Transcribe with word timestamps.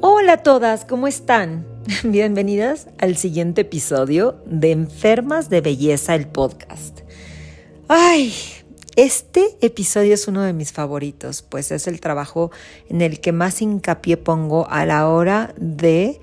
Hola 0.00 0.34
a 0.34 0.42
todas, 0.44 0.84
¿cómo 0.84 1.08
están? 1.08 1.66
Bienvenidas 2.04 2.86
al 2.98 3.16
siguiente 3.16 3.62
episodio 3.62 4.36
de 4.46 4.70
Enfermas 4.70 5.50
de 5.50 5.60
Belleza, 5.60 6.14
el 6.14 6.28
podcast. 6.28 7.00
Ay, 7.88 8.32
este 8.94 9.56
episodio 9.60 10.14
es 10.14 10.28
uno 10.28 10.42
de 10.42 10.52
mis 10.52 10.70
favoritos, 10.70 11.42
pues 11.42 11.72
es 11.72 11.88
el 11.88 12.00
trabajo 12.00 12.52
en 12.88 13.02
el 13.02 13.18
que 13.18 13.32
más 13.32 13.60
hincapié 13.60 14.16
pongo 14.16 14.70
a 14.70 14.86
la 14.86 15.08
hora 15.08 15.52
de 15.56 16.20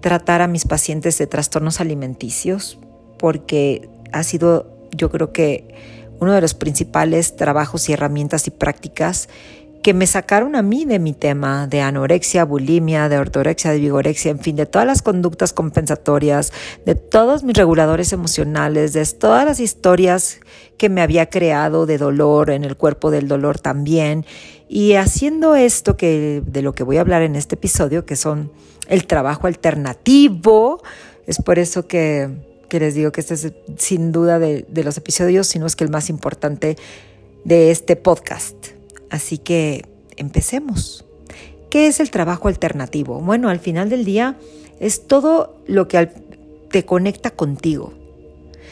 tratar 0.00 0.40
a 0.40 0.46
mis 0.46 0.64
pacientes 0.64 1.18
de 1.18 1.26
trastornos 1.26 1.80
alimenticios, 1.80 2.78
porque 3.18 3.88
ha 4.12 4.22
sido, 4.22 4.88
yo 4.92 5.10
creo 5.10 5.32
que, 5.32 5.74
uno 6.20 6.34
de 6.34 6.40
los 6.40 6.54
principales 6.54 7.34
trabajos 7.34 7.88
y 7.88 7.94
herramientas 7.94 8.46
y 8.46 8.50
prácticas 8.50 9.28
que 9.82 9.94
me 9.94 10.06
sacaron 10.06 10.56
a 10.56 10.62
mí 10.62 10.84
de 10.84 10.98
mi 10.98 11.12
tema 11.12 11.66
de 11.66 11.80
anorexia, 11.80 12.44
bulimia, 12.44 13.08
de 13.08 13.18
ortorexia, 13.18 13.70
de 13.70 13.78
vigorexia, 13.78 14.30
en 14.30 14.38
fin, 14.38 14.56
de 14.56 14.66
todas 14.66 14.86
las 14.86 15.00
conductas 15.00 15.52
compensatorias, 15.52 16.52
de 16.84 16.94
todos 16.94 17.44
mis 17.44 17.56
reguladores 17.56 18.12
emocionales, 18.12 18.92
de 18.92 19.04
todas 19.06 19.44
las 19.44 19.58
historias 19.58 20.40
que 20.76 20.88
me 20.88 21.00
había 21.00 21.30
creado 21.30 21.86
de 21.86 21.98
dolor, 21.98 22.50
en 22.50 22.64
el 22.64 22.76
cuerpo 22.76 23.10
del 23.10 23.28
dolor 23.28 23.58
también. 23.58 24.26
Y 24.68 24.94
haciendo 24.94 25.54
esto 25.54 25.96
que 25.96 26.42
de 26.44 26.62
lo 26.62 26.74
que 26.74 26.84
voy 26.84 26.98
a 26.98 27.00
hablar 27.00 27.22
en 27.22 27.36
este 27.36 27.54
episodio, 27.54 28.04
que 28.04 28.16
son 28.16 28.52
el 28.88 29.06
trabajo 29.06 29.46
alternativo, 29.46 30.82
es 31.26 31.38
por 31.38 31.58
eso 31.58 31.86
que, 31.86 32.28
que 32.68 32.80
les 32.80 32.94
digo 32.94 33.12
que 33.12 33.20
este 33.20 33.34
es 33.34 33.52
sin 33.76 34.12
duda 34.12 34.38
de, 34.38 34.64
los 34.82 34.96
episodios, 34.96 35.46
sino 35.46 35.66
es 35.66 35.76
que 35.76 35.84
el 35.84 35.90
más 35.90 36.10
importante 36.10 36.76
de 37.44 37.70
este 37.70 37.96
podcast. 37.96 38.79
Así 39.10 39.38
que 39.38 39.84
empecemos. 40.16 41.04
¿Qué 41.68 41.86
es 41.86 42.00
el 42.00 42.10
trabajo 42.10 42.48
alternativo? 42.48 43.20
Bueno, 43.20 43.48
al 43.48 43.60
final 43.60 43.90
del 43.90 44.04
día 44.04 44.36
es 44.80 45.06
todo 45.06 45.62
lo 45.66 45.88
que 45.88 46.10
te 46.70 46.84
conecta 46.84 47.30
contigo. 47.30 47.94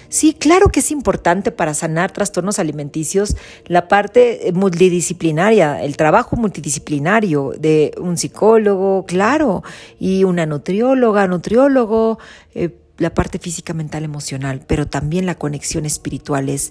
Sí, 0.08 0.32
claro 0.32 0.68
que 0.68 0.80
es 0.80 0.90
importante 0.90 1.52
para 1.52 1.74
sanar 1.74 2.12
trastornos 2.12 2.58
alimenticios 2.58 3.36
la 3.66 3.88
parte 3.88 4.50
multidisciplinaria, 4.54 5.82
el 5.82 5.98
trabajo 5.98 6.34
multidisciplinario 6.36 7.52
de 7.58 7.92
un 8.00 8.16
psicólogo, 8.16 9.04
claro, 9.04 9.62
y 9.98 10.24
una 10.24 10.46
nutrióloga, 10.46 11.26
nutriólogo, 11.26 12.18
eh, 12.54 12.74
la 12.96 13.12
parte 13.12 13.38
física, 13.38 13.74
mental, 13.74 14.02
emocional, 14.02 14.62
pero 14.66 14.86
también 14.86 15.26
la 15.26 15.34
conexión 15.34 15.84
espiritual 15.84 16.48
es 16.48 16.70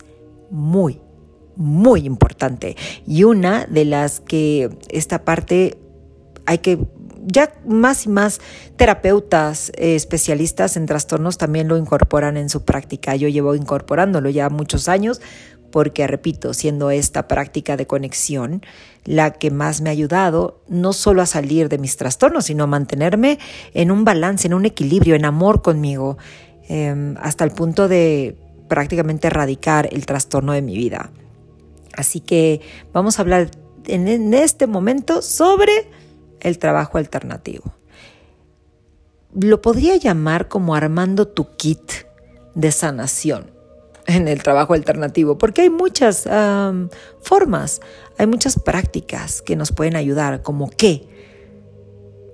muy, 0.49 0.99
muy 1.57 2.05
importante 2.05 2.77
y 3.05 3.23
una 3.23 3.65
de 3.65 3.85
las 3.85 4.19
que 4.19 4.69
esta 4.89 5.25
parte 5.25 5.77
hay 6.45 6.59
que 6.59 6.79
ya 7.27 7.53
más 7.65 8.05
y 8.05 8.09
más 8.09 8.39
terapeutas 8.77 9.69
eh, 9.75 9.95
especialistas 9.95 10.77
en 10.77 10.85
trastornos 10.85 11.37
también 11.37 11.67
lo 11.67 11.77
incorporan 11.77 12.37
en 12.37 12.49
su 12.49 12.63
práctica. 12.63 13.15
Yo 13.17 13.27
llevo 13.27 13.53
incorporándolo 13.53 14.29
ya 14.29 14.49
muchos 14.49 14.87
años 14.87 15.19
porque, 15.71 16.07
repito, 16.07 16.53
siendo 16.53 16.89
esta 16.89 17.27
práctica 17.27 17.75
de 17.75 17.85
conexión 17.85 18.61
la 19.03 19.31
que 19.31 19.51
más 19.51 19.81
me 19.81 19.89
ha 19.89 19.91
ayudado, 19.91 20.61
no 20.69 20.93
solo 20.93 21.21
a 21.21 21.25
salir 21.25 21.67
de 21.69 21.77
mis 21.77 21.97
trastornos, 21.97 22.45
sino 22.45 22.63
a 22.63 22.67
mantenerme 22.67 23.39
en 23.73 23.91
un 23.91 24.05
balance, 24.05 24.47
en 24.47 24.53
un 24.53 24.65
equilibrio, 24.65 25.15
en 25.15 25.25
amor 25.25 25.61
conmigo, 25.61 26.17
em, 26.69 27.15
hasta 27.19 27.43
el 27.43 27.51
punto 27.51 27.87
de 27.87 28.37
prácticamente 28.69 29.27
erradicar 29.27 29.89
el 29.91 30.05
trastorno 30.05 30.53
de 30.53 30.61
mi 30.61 30.77
vida. 30.77 31.11
Así 31.97 32.21
que 32.21 32.61
vamos 32.93 33.17
a 33.17 33.23
hablar 33.23 33.49
en, 33.87 34.33
este 34.33 34.67
momento 34.67 35.21
sobre 35.21 35.89
el 36.39 36.59
trabajo 36.59 36.97
alternativo. 36.97 37.73
Lo 39.33 39.61
podría 39.61 39.97
llamar 39.97 40.47
como 40.47 40.75
armando 40.75 41.27
tu 41.27 41.55
kit 41.57 41.91
de 42.53 42.71
sanación 42.71 43.51
en 44.05 44.27
el 44.27 44.41
trabajo 44.41 44.73
alternativo, 44.73 45.37
porque 45.37 45.63
hay 45.63 45.69
muchas 45.69 46.29
formas, 47.21 47.81
hay 48.17 48.27
muchas 48.27 48.57
prácticas 48.57 49.41
que 49.41 49.55
nos 49.55 49.71
pueden 49.73 49.95
ayudar, 49.95 50.43
como 50.43 50.69
que 50.69 51.09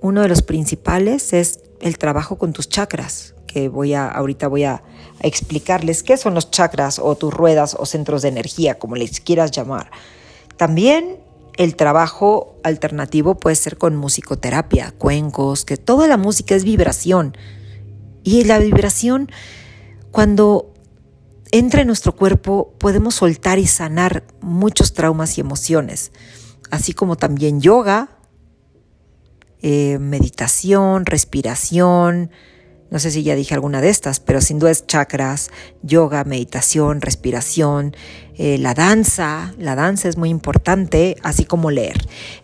uno 0.01 0.21
de 0.21 0.27
los 0.27 0.41
principales 0.41 1.33
es 1.33 1.61
el 1.79 1.97
trabajo 1.97 2.37
con 2.37 2.53
tus 2.53 2.69
chakras, 2.69 3.33
que 3.47 3.69
voy 3.69 3.93
a, 3.93 4.07
ahorita 4.07 4.47
voy 4.47 4.65
a, 4.65 4.83
explicarles 5.23 6.03
qué 6.03 6.17
son 6.17 6.35
los 6.35 6.51
chakras 6.51 6.99
o 6.99 7.15
tus 7.15 7.33
ruedas 7.33 7.75
o 7.79 7.85
centros 7.85 8.21
de 8.21 8.29
energía, 8.29 8.77
como 8.77 8.95
les 8.95 9.19
quieras 9.19 9.51
llamar. 9.51 9.89
También 10.57 11.17
el 11.57 11.75
trabajo 11.75 12.59
alternativo 12.63 13.35
puede 13.35 13.55
ser 13.55 13.77
con 13.77 13.95
musicoterapia, 13.95 14.93
cuencos, 14.97 15.65
que 15.65 15.77
toda 15.77 16.07
la 16.07 16.17
música 16.17 16.55
es 16.55 16.63
vibración. 16.63 17.35
Y 18.23 18.43
la 18.43 18.59
vibración, 18.59 19.31
cuando 20.11 20.73
entra 21.51 21.81
en 21.81 21.87
nuestro 21.87 22.15
cuerpo, 22.15 22.73
podemos 22.79 23.15
soltar 23.15 23.59
y 23.59 23.67
sanar 23.67 24.23
muchos 24.41 24.93
traumas 24.93 25.37
y 25.37 25.41
emociones, 25.41 26.11
así 26.71 26.93
como 26.93 27.15
también 27.15 27.61
yoga, 27.61 28.17
eh, 29.61 29.99
meditación, 29.99 31.05
respiración, 31.05 32.31
no 32.93 32.99
sé 32.99 33.09
si 33.09 33.23
ya 33.23 33.33
dije 33.33 33.55
alguna 33.55 33.81
de 33.81 33.89
estas, 33.89 34.19
pero 34.19 34.39
sin 34.39 34.59
duda 34.59 34.69
es 34.69 34.85
chakras, 34.85 35.49
yoga, 35.81 36.23
meditación, 36.25 37.01
respiración, 37.01 37.95
eh, 38.37 38.59
la 38.59 38.75
danza. 38.75 39.55
La 39.57 39.73
danza 39.73 40.09
es 40.09 40.15
muy 40.15 40.29
importante, 40.29 41.15
así 41.23 41.43
como 41.43 41.71
leer. 41.71 41.97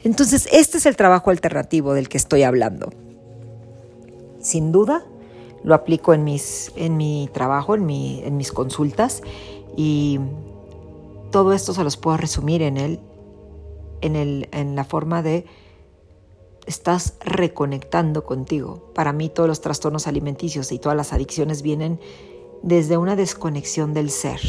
Entonces, 0.04 0.50
este 0.52 0.80
es 0.80 0.88
el 0.88 0.96
trabajo 0.96 1.30
alternativo 1.30 1.94
del 1.94 2.10
que 2.10 2.18
estoy 2.18 2.42
hablando. 2.42 2.92
Sin 4.42 4.72
duda, 4.72 5.06
lo 5.64 5.76
aplico 5.76 6.16
en, 6.16 6.24
mis, 6.24 6.72
en 6.76 6.98
mi 6.98 7.30
trabajo, 7.31 7.76
en, 7.76 7.88
en 7.88 8.36
mis 8.36 8.52
consultas 8.52 9.22
y 9.78 10.20
todo 11.30 11.54
esto 11.54 11.76
se 11.76 11.84
los 11.84 11.96
puedo 11.96 12.18
resumir 12.18 12.64
en, 12.64 12.78
el, 12.78 13.00
en, 14.02 14.16
el, 14.16 14.50
en 14.52 14.76
la 14.76 14.84
forma 14.84 15.22
de 15.22 15.46
estás 16.66 17.16
reconectando 17.22 18.24
contigo. 18.24 18.92
Para 18.94 19.14
mí 19.14 19.30
todos 19.30 19.47
los 19.47 19.62
trastornos 19.62 20.08
alimenticios 20.08 20.72
y 20.72 20.80
todas 20.80 20.97
las 20.97 21.14
adicciones 21.14 21.62
vienen 21.62 22.00
desde 22.62 22.97
una 22.97 23.16
desconexión 23.16 23.94
del 23.94 24.09
ser. 24.09 24.42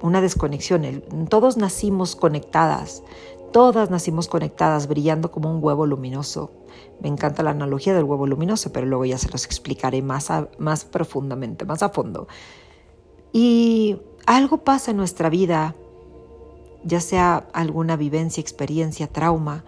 Una 0.00 0.20
desconexión. 0.20 1.02
Todos 1.28 1.56
nacimos 1.56 2.14
conectadas, 2.14 3.02
todas 3.52 3.90
nacimos 3.90 4.28
conectadas, 4.28 4.86
brillando 4.86 5.30
como 5.30 5.50
un 5.50 5.62
huevo 5.62 5.86
luminoso. 5.86 6.52
Me 7.00 7.08
encanta 7.08 7.42
la 7.42 7.50
analogía 7.50 7.94
del 7.94 8.04
huevo 8.04 8.26
luminoso, 8.26 8.72
pero 8.72 8.86
luego 8.86 9.04
ya 9.04 9.18
se 9.18 9.30
los 9.30 9.44
explicaré 9.44 10.02
más, 10.02 10.30
más 10.58 10.84
profundamente, 10.84 11.64
más 11.64 11.82
a 11.82 11.88
fondo. 11.88 12.28
Y 13.32 13.98
algo 14.26 14.58
pasa 14.58 14.92
en 14.92 14.96
nuestra 14.96 15.28
vida, 15.28 15.74
ya 16.84 17.00
sea 17.00 17.48
alguna 17.52 17.96
vivencia, 17.96 18.40
experiencia, 18.40 19.08
trauma, 19.08 19.64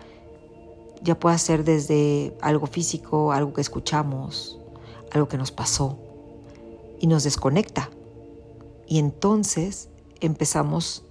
ya 1.02 1.18
puede 1.18 1.38
ser 1.38 1.64
desde 1.64 2.36
algo 2.40 2.66
físico, 2.66 3.32
algo 3.32 3.52
que 3.52 3.60
escuchamos, 3.60 4.58
algo 5.12 5.28
que 5.28 5.38
nos 5.38 5.50
pasó 5.50 5.98
y 6.98 7.06
nos 7.06 7.24
desconecta. 7.24 7.90
Y 8.86 8.98
entonces 8.98 9.88
empezamos 10.20 11.04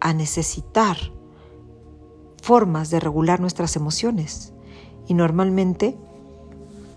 a 0.00 0.12
necesitar 0.12 0.96
formas 2.42 2.90
de 2.90 3.00
regular 3.00 3.40
nuestras 3.40 3.76
emociones. 3.76 4.52
Y 5.08 5.14
normalmente, 5.14 5.96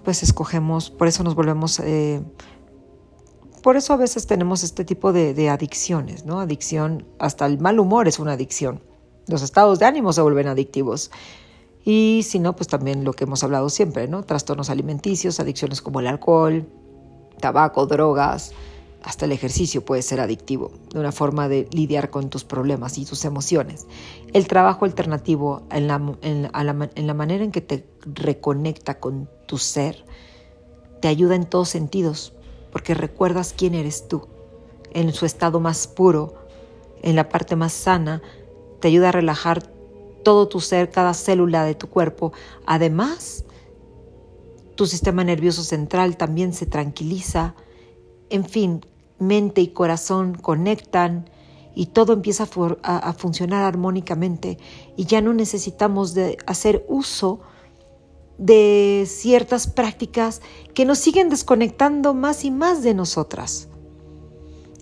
pues 0.04 0.24
escogemos, 0.24 0.90
por 0.90 1.08
eso 1.08 1.24
nos 1.24 1.36
volvemos, 1.36 1.80
eh, 1.80 2.22
por 3.64 3.78
eso 3.78 3.94
a 3.94 3.98
veces 3.98 4.28
tenemos 4.28 4.64
este 4.64 4.86
tipo 4.86 5.12
de, 5.12 5.34
de 5.34 5.50
adicciones, 5.50 6.26
¿no? 6.26 6.40
Adicción, 6.40 7.06
hasta 7.20 7.46
el 7.46 7.60
mal 7.60 7.80
humor 7.80 8.08
es 8.08 8.20
una 8.20 8.34
adicción. 8.34 8.84
Los 9.28 9.42
estados 9.42 9.80
de 9.80 9.86
ánimo 9.86 10.14
se 10.14 10.22
vuelven 10.22 10.48
adictivos. 10.48 11.10
Y 11.86 12.24
si 12.24 12.40
no, 12.40 12.56
pues 12.56 12.68
también 12.68 13.04
lo 13.04 13.14
que 13.14 13.26
hemos 13.26 13.44
hablado 13.44 13.70
siempre, 13.70 14.08
¿no? 14.08 14.24
Trastornos 14.24 14.72
alimenticios, 14.72 15.40
adicciones 15.40 15.84
como 15.84 16.00
el 16.00 16.08
alcohol, 16.08 16.68
tabaco, 17.40 17.86
drogas, 17.86 18.54
hasta 19.06 19.26
el 19.26 19.32
ejercicio 19.32 19.86
puede 19.86 20.02
ser 20.02 20.20
adictivo, 20.20 20.72
de 20.92 21.00
una 21.00 21.12
forma 21.12 21.48
de 21.48 21.68
lidiar 21.72 22.10
con 22.10 22.32
tus 22.32 22.44
problemas 22.44 22.98
y 22.98 23.06
tus 23.06 23.24
emociones. 23.24 23.86
El 24.34 24.48
trabajo 24.48 24.86
alternativo 24.86 25.62
en 25.70 25.88
la, 25.88 26.02
en, 26.24 27.08
la, 27.08 27.14
manera 27.14 27.44
en 27.44 27.52
que 27.52 27.62
te 27.62 27.86
reconecta 28.06 29.00
con 29.00 29.30
tu 29.46 29.60
ser, 29.60 30.04
te 31.02 31.08
ayuda 31.08 31.36
en 31.36 31.46
todos 31.46 31.70
sentidos, 31.70 32.34
porque 32.72 32.96
recuerdas 32.96 33.54
quién 33.56 33.76
eres 33.76 34.08
tú, 34.08 34.28
en 34.92 35.14
su 35.14 35.28
estado 35.28 35.60
más 35.60 35.86
puro, 35.86 36.34
en 37.04 37.16
la 37.16 37.30
parte 37.30 37.56
más 37.56 37.74
sana, 37.74 38.24
te 38.80 38.88
ayuda 38.88 39.10
a 39.10 39.12
relajar 39.12 39.75
todo 40.26 40.50
tu 40.50 40.60
ser, 40.60 40.90
cada 40.90 41.14
célula 41.14 41.64
de 41.64 41.76
tu 41.76 41.88
cuerpo. 41.88 42.34
Además, 42.66 43.46
tu 44.76 44.88
sistema 44.88 45.24
nervioso 45.24 45.64
central 45.64 46.18
también 46.18 46.52
se 46.52 46.66
tranquiliza. 46.66 47.56
En 48.32 48.44
fin, 48.44 48.86
mente 49.20 49.62
y 49.62 49.68
corazón 49.68 50.34
conectan 50.34 51.30
y 51.76 51.88
todo 51.88 52.14
empieza 52.14 52.48
a, 52.84 53.14
funcionar 53.14 53.64
armónicamente 53.64 54.58
y 54.98 55.06
ya 55.06 55.22
no 55.22 55.34
necesitamos 55.34 56.14
de 56.16 56.38
hacer 56.48 56.86
uso 56.88 57.42
de 58.38 59.06
ciertas 59.08 59.68
prácticas 59.68 60.42
que 60.74 60.86
nos 60.86 60.98
siguen 60.98 61.30
desconectando 61.30 62.14
más 62.16 62.46
y 62.46 62.52
más 62.52 62.82
de 62.82 62.96
nosotras. 62.96 63.70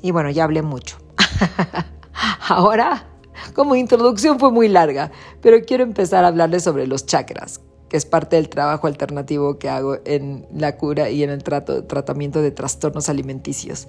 Y 0.02 0.12
bueno, 0.12 0.30
ya 0.30 0.46
hablé 0.46 0.62
mucho. 0.62 0.98
Ahora, 2.48 3.13
como 3.54 3.76
introducción 3.76 4.40
fue 4.40 4.52
muy 4.52 4.68
larga, 4.68 5.12
pero 5.42 5.62
quiero 5.66 5.84
empezar 5.84 6.24
a 6.24 6.28
hablarles 6.28 6.64
sobre 6.64 6.88
los 6.88 7.06
chakras, 7.06 7.62
que 7.90 7.98
es 7.98 8.06
parte 8.06 8.36
del 8.36 8.50
trabajo 8.50 8.88
alternativo 8.88 9.60
que 9.60 9.70
hago 9.70 9.98
en 10.06 10.48
la 10.54 10.78
cura 10.78 11.10
y 11.10 11.24
en 11.24 11.30
el 11.30 11.44
tratamiento 11.44 12.42
de 12.42 12.52
trastornos 12.52 13.10
alimenticios. 13.10 13.88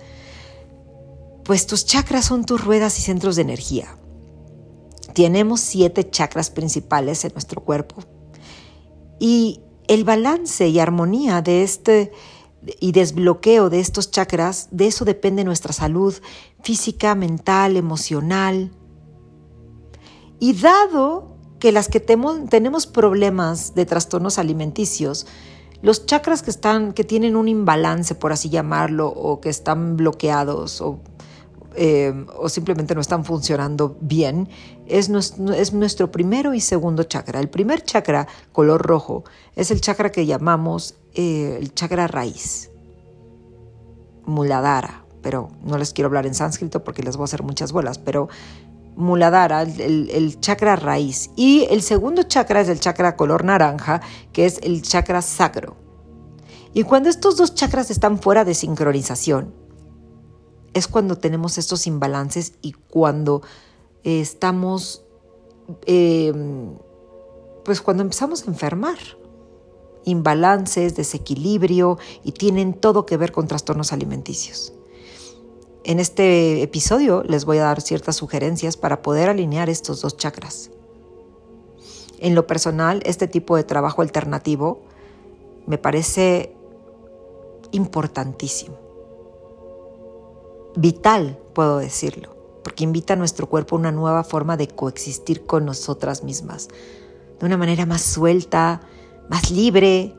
Pues 1.45 1.67
tus 1.67 1.85
chakras 1.85 2.27
son 2.27 2.45
tus 2.45 2.65
ruedas 2.65 2.99
y 2.99 3.03
centros 3.03 3.37
de 3.37 3.43
energía. 3.43 3.97
Tenemos 5.15 5.61
siete 5.61 6.09
chakras 6.09 6.51
principales 6.51 7.25
en 7.25 7.33
nuestro 7.33 7.61
cuerpo. 7.61 8.03
Y 9.21 9.61
el 9.87 10.05
balance 10.05 10.69
y 10.69 10.79
armonía 10.79 11.43
de 11.43 11.63
este 11.63 12.13
y 12.81 12.93
desbloqueo 12.93 13.69
de 13.71 13.81
estos 13.81 14.11
chakras, 14.11 14.69
de 14.71 14.87
eso 14.87 15.05
depende 15.05 15.45
nuestra 15.45 15.73
salud 15.73 16.15
física, 16.63 17.15
mental, 17.15 17.77
emocional. 17.77 18.71
Y 20.45 20.53
dado 20.53 21.39
que 21.59 21.73
las 21.73 21.89
que 21.89 22.01
tenemos 22.01 22.87
problemas 22.87 23.75
de 23.75 23.87
trastornos 23.87 24.39
alimenticios, 24.39 25.27
los 25.81 26.05
chakras 26.05 26.43
que 26.43 26.51
están 26.51 26.93
que 26.93 27.03
tienen 27.03 27.35
un 27.35 27.49
imbalance 27.49 28.15
por 28.15 28.31
así 28.31 28.51
llamarlo 28.51 29.09
o 29.09 29.41
que 29.41 29.49
están 29.49 29.97
bloqueados 29.97 30.83
o 30.83 31.01
eh, 31.77 32.27
o 32.37 32.51
simplemente 32.51 32.95
no 32.95 33.01
están 33.01 33.25
funcionando 33.25 33.97
bien, 34.03 34.51
es 34.87 35.09
nuestro, 35.09 36.13
primero 36.13 36.53
y 36.53 36.61
segundo 36.61 37.05
chakra. 37.05 37.41
El 37.41 37.49
primer 37.49 37.83
chakra, 37.83 38.29
color 38.53 38.83
rojo, 38.83 39.25
es 39.57 39.71
el 39.71 39.81
chakra 39.81 40.13
que 40.13 40.27
llamamos 40.27 40.95
eh, 41.15 41.57
el 41.59 41.73
chakra 41.73 42.07
raíz, 42.07 42.71
muladhara, 44.27 45.07
pero 45.23 45.49
no 45.63 45.79
les 45.79 45.95
quiero 45.95 46.09
hablar 46.09 46.27
en 46.27 46.35
sánscrito 46.35 46.85
porque 46.85 47.03
les 47.03 47.17
voy 47.17 47.25
a 47.25 47.33
hacer 47.33 47.43
muchas 47.43 47.73
bolas, 47.73 47.99
pero 47.99 48.29
muladhara, 48.97 49.63
el, 49.63 50.41
chakra 50.41 50.77
raíz. 50.77 51.31
Y 51.37 51.67
el 51.71 51.83
segundo 51.83 52.23
chakra 52.25 52.61
es 52.61 52.69
el 52.69 52.81
chakra 52.81 53.17
color 53.17 53.45
naranja, 53.45 54.01
que 54.33 54.47
es 54.47 54.59
el 54.63 54.83
chakra 54.83 55.23
sacro. 55.23 55.77
Y 56.73 56.83
cuando 56.83 57.09
estos 57.09 57.37
dos 57.37 57.55
chakras 57.55 57.91
están 57.91 58.19
fuera 58.19 58.45
de 58.45 58.55
sincronización, 58.55 59.55
es 60.73 60.89
cuando 60.89 61.17
tenemos 61.17 61.57
estos 61.57 61.87
imbalances 61.87 62.55
y 62.63 62.73
cuando 62.73 63.43
eh, 64.03 64.21
estamos, 64.21 65.05
em, 65.87 66.77
pues 67.65 67.81
cuando 67.81 68.03
empezamos 68.03 68.43
a 68.43 68.51
enfermar. 68.51 68.99
Imbalances, 70.05 70.97
desequilibrio 70.97 71.99
y 72.25 72.33
tienen 72.33 72.75
todo 72.75 73.07
que 73.07 73.17
ver 73.17 73.33
con 73.33 73.47
trastornos 73.47 73.93
alimenticios. 73.93 74.75
En 75.85 76.01
este 76.01 76.63
episodio 76.63 77.23
les 77.23 77.45
voy 77.45 77.59
a 77.59 77.65
dar 77.65 77.81
ciertas 77.81 78.17
sugerencias 78.17 78.77
para 78.77 79.03
poder 79.03 79.29
alinear 79.29 79.69
estos 79.69 80.01
dos 80.01 80.17
chakras. 80.17 80.71
En 82.19 82.35
lo 82.35 82.47
personal, 82.47 83.03
este 83.05 83.29
tipo 83.29 83.57
de 83.57 83.65
trabajo 83.65 84.03
alternativo 84.03 84.81
me 85.67 85.79
parece 85.79 86.57
importantísimo 87.71 88.85
vital, 90.77 91.39
puedo 91.55 91.79
decirlo, 91.79 92.37
porque 92.63 92.85
invita 92.85 93.15
a 93.15 93.17
nuestro 93.17 93.49
cuerpo 93.49 93.77
a 93.77 93.79
una 93.79 93.93
nueva 93.93 94.25
forma 94.25 94.57
de 94.57 94.69
coexistir 94.69 95.47
con 95.47 95.65
nosotras 95.65 96.25
mismas, 96.25 96.69
de 97.39 97.47
una 97.47 97.57
manera 97.57 97.87
más 97.87 98.03
suelta, 98.03 98.81
más 99.29 99.51
libre 99.51 100.15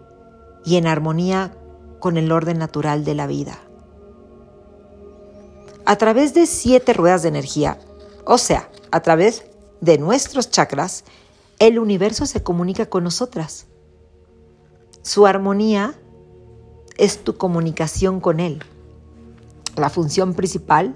y 0.65 0.77
en 0.77 0.87
armonía 0.87 1.57
con 1.99 2.17
el 2.17 2.31
orden 2.31 2.57
natural 2.57 3.03
de 3.03 3.15
la 3.15 3.27
vida. 3.27 3.59
A 5.87 5.97
través 5.97 6.33
de 6.33 6.47
siete 6.47 6.93
ruedas 6.93 7.21
de 7.21 7.29
energía, 7.29 7.77
o 8.25 8.39
sea, 8.39 8.71
a 8.89 9.01
través 9.01 9.45
de 9.81 9.99
nuestros 9.99 10.49
chakras, 10.49 11.03
el 11.59 11.77
universo 11.77 12.25
se 12.25 12.41
comunica 12.41 12.87
con 12.87 13.03
nosotras. 13.03 13.67
Su 15.03 15.27
armonía 15.27 15.93
es 16.97 17.23
tu 17.23 17.37
comunicación 17.37 18.19
con 18.19 18.39
él. 18.39 18.63
La 19.75 19.91
función 19.91 20.33
principal 20.33 20.95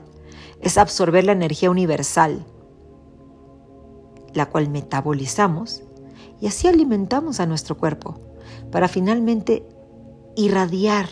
es 0.59 0.79
absorber 0.79 1.23
la 1.23 1.33
energía 1.33 1.69
universal, 1.69 2.43
la 4.33 4.47
cual 4.47 4.69
metabolizamos 4.69 5.83
y 6.41 6.47
así 6.47 6.67
alimentamos 6.67 7.39
a 7.39 7.45
nuestro 7.45 7.77
cuerpo 7.77 8.19
para 8.71 8.87
finalmente 8.87 9.63
irradiar 10.35 11.09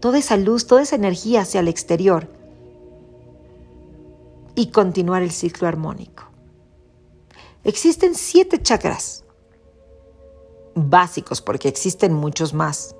toda 0.00 0.18
esa 0.18 0.36
luz, 0.36 0.66
toda 0.66 0.82
esa 0.82 0.96
energía 0.96 1.42
hacia 1.42 1.60
el 1.60 1.68
exterior 1.68 2.39
y 4.60 4.70
continuar 4.70 5.22
el 5.22 5.30
ciclo 5.30 5.68
armónico. 5.68 6.24
Existen 7.64 8.14
siete 8.14 8.62
chakras 8.62 9.24
básicos 10.74 11.40
porque 11.42 11.68
existen 11.68 12.12
muchos 12.12 12.54
más 12.54 12.94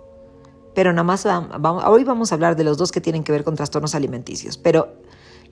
pero 0.75 0.93
nada 0.93 1.05
más 1.05 1.27
hoy 1.27 2.05
vamos 2.05 2.31
a 2.31 2.35
hablar 2.35 2.57
de 2.57 2.65
los 2.65 2.79
dos 2.79 2.93
que 2.93 3.01
tienen 3.01 3.25
que 3.25 3.33
ver 3.33 3.45
con 3.45 3.57
trastornos 3.57 3.95
alimenticios, 3.95 4.57
pero 4.57 4.95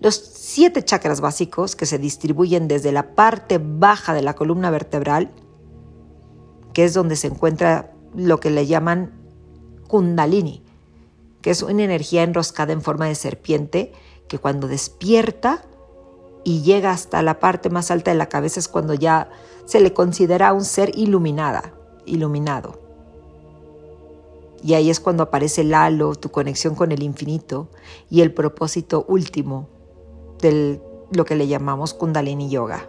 los 0.01 0.15
siete 0.15 0.85
chakras 0.85 1.21
básicos 1.21 1.75
que 1.75 1.87
se 1.87 1.99
distribuyen 1.99 2.69
desde 2.69 2.93
la 2.93 3.15
parte 3.15 3.59
baja 3.63 4.15
de 4.15 4.23
la 4.23 4.35
columna 4.35 4.71
vertebral, 4.71 5.33
que 6.73 6.85
es 6.85 6.95
donde 6.95 7.17
se 7.17 7.27
encuentra 7.27 7.93
lo 8.15 8.39
que 8.39 8.51
le 8.51 8.67
llaman 8.67 9.13
kundalini, 9.89 10.63
que 11.43 11.51
es 11.51 11.63
una 11.63 11.83
energía 11.83 12.23
enroscada 12.23 12.73
en 12.73 12.83
forma 12.83 13.07
de 13.07 13.17
serpiente 13.17 13.93
que 14.29 14.39
cuando 14.39 14.69
despierta 14.69 15.65
y 16.49 16.63
llega 16.63 16.93
hasta 16.93 17.21
la 17.21 17.41
parte 17.41 17.69
más 17.69 17.91
alta 17.91 18.11
de 18.11 18.17
la 18.17 18.31
cabeza 18.31 18.59
es 18.59 18.69
cuando 18.69 18.95
ya 18.95 19.29
se 19.67 19.81
le 19.81 19.93
considera 19.93 20.55
un 20.55 20.65
ser 20.65 20.97
iluminada, 20.97 21.75
iluminado. 22.07 22.81
Y 24.65 24.73
ahí 24.73 24.89
es 24.89 24.99
cuando 24.99 25.25
aparece 25.25 25.61
el 25.61 25.75
halo, 25.75 26.15
tu 26.15 26.31
conexión 26.31 26.75
con 26.75 26.91
el 26.91 27.03
infinito 27.03 27.69
y 28.09 28.23
el 28.23 28.33
propósito 28.33 29.05
último 29.09 29.69
de 30.41 30.81
lo 31.13 31.27
que 31.27 31.37
le 31.37 31.49
llamamos 31.49 31.93
Kundalini 31.93 32.49
Yoga. 32.49 32.89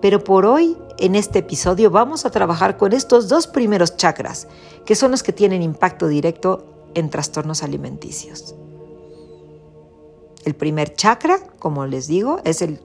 Pero 0.00 0.22
por 0.22 0.46
hoy, 0.46 0.78
en 0.98 1.16
este 1.16 1.40
episodio, 1.40 1.90
vamos 1.90 2.24
a 2.24 2.30
trabajar 2.30 2.76
con 2.76 2.92
estos 2.92 3.28
dos 3.28 3.48
primeros 3.48 3.96
chakras, 3.96 4.46
que 4.86 4.94
son 4.94 5.10
los 5.10 5.24
que 5.24 5.32
tienen 5.32 5.62
impacto 5.62 6.06
directo 6.06 6.64
en 6.94 7.10
trastornos 7.10 7.64
alimenticios. 7.64 8.54
El 10.44 10.54
primer 10.54 10.94
chakra, 10.94 11.38
como 11.58 11.86
les 11.86 12.06
digo, 12.06 12.40
es 12.44 12.60
el, 12.60 12.78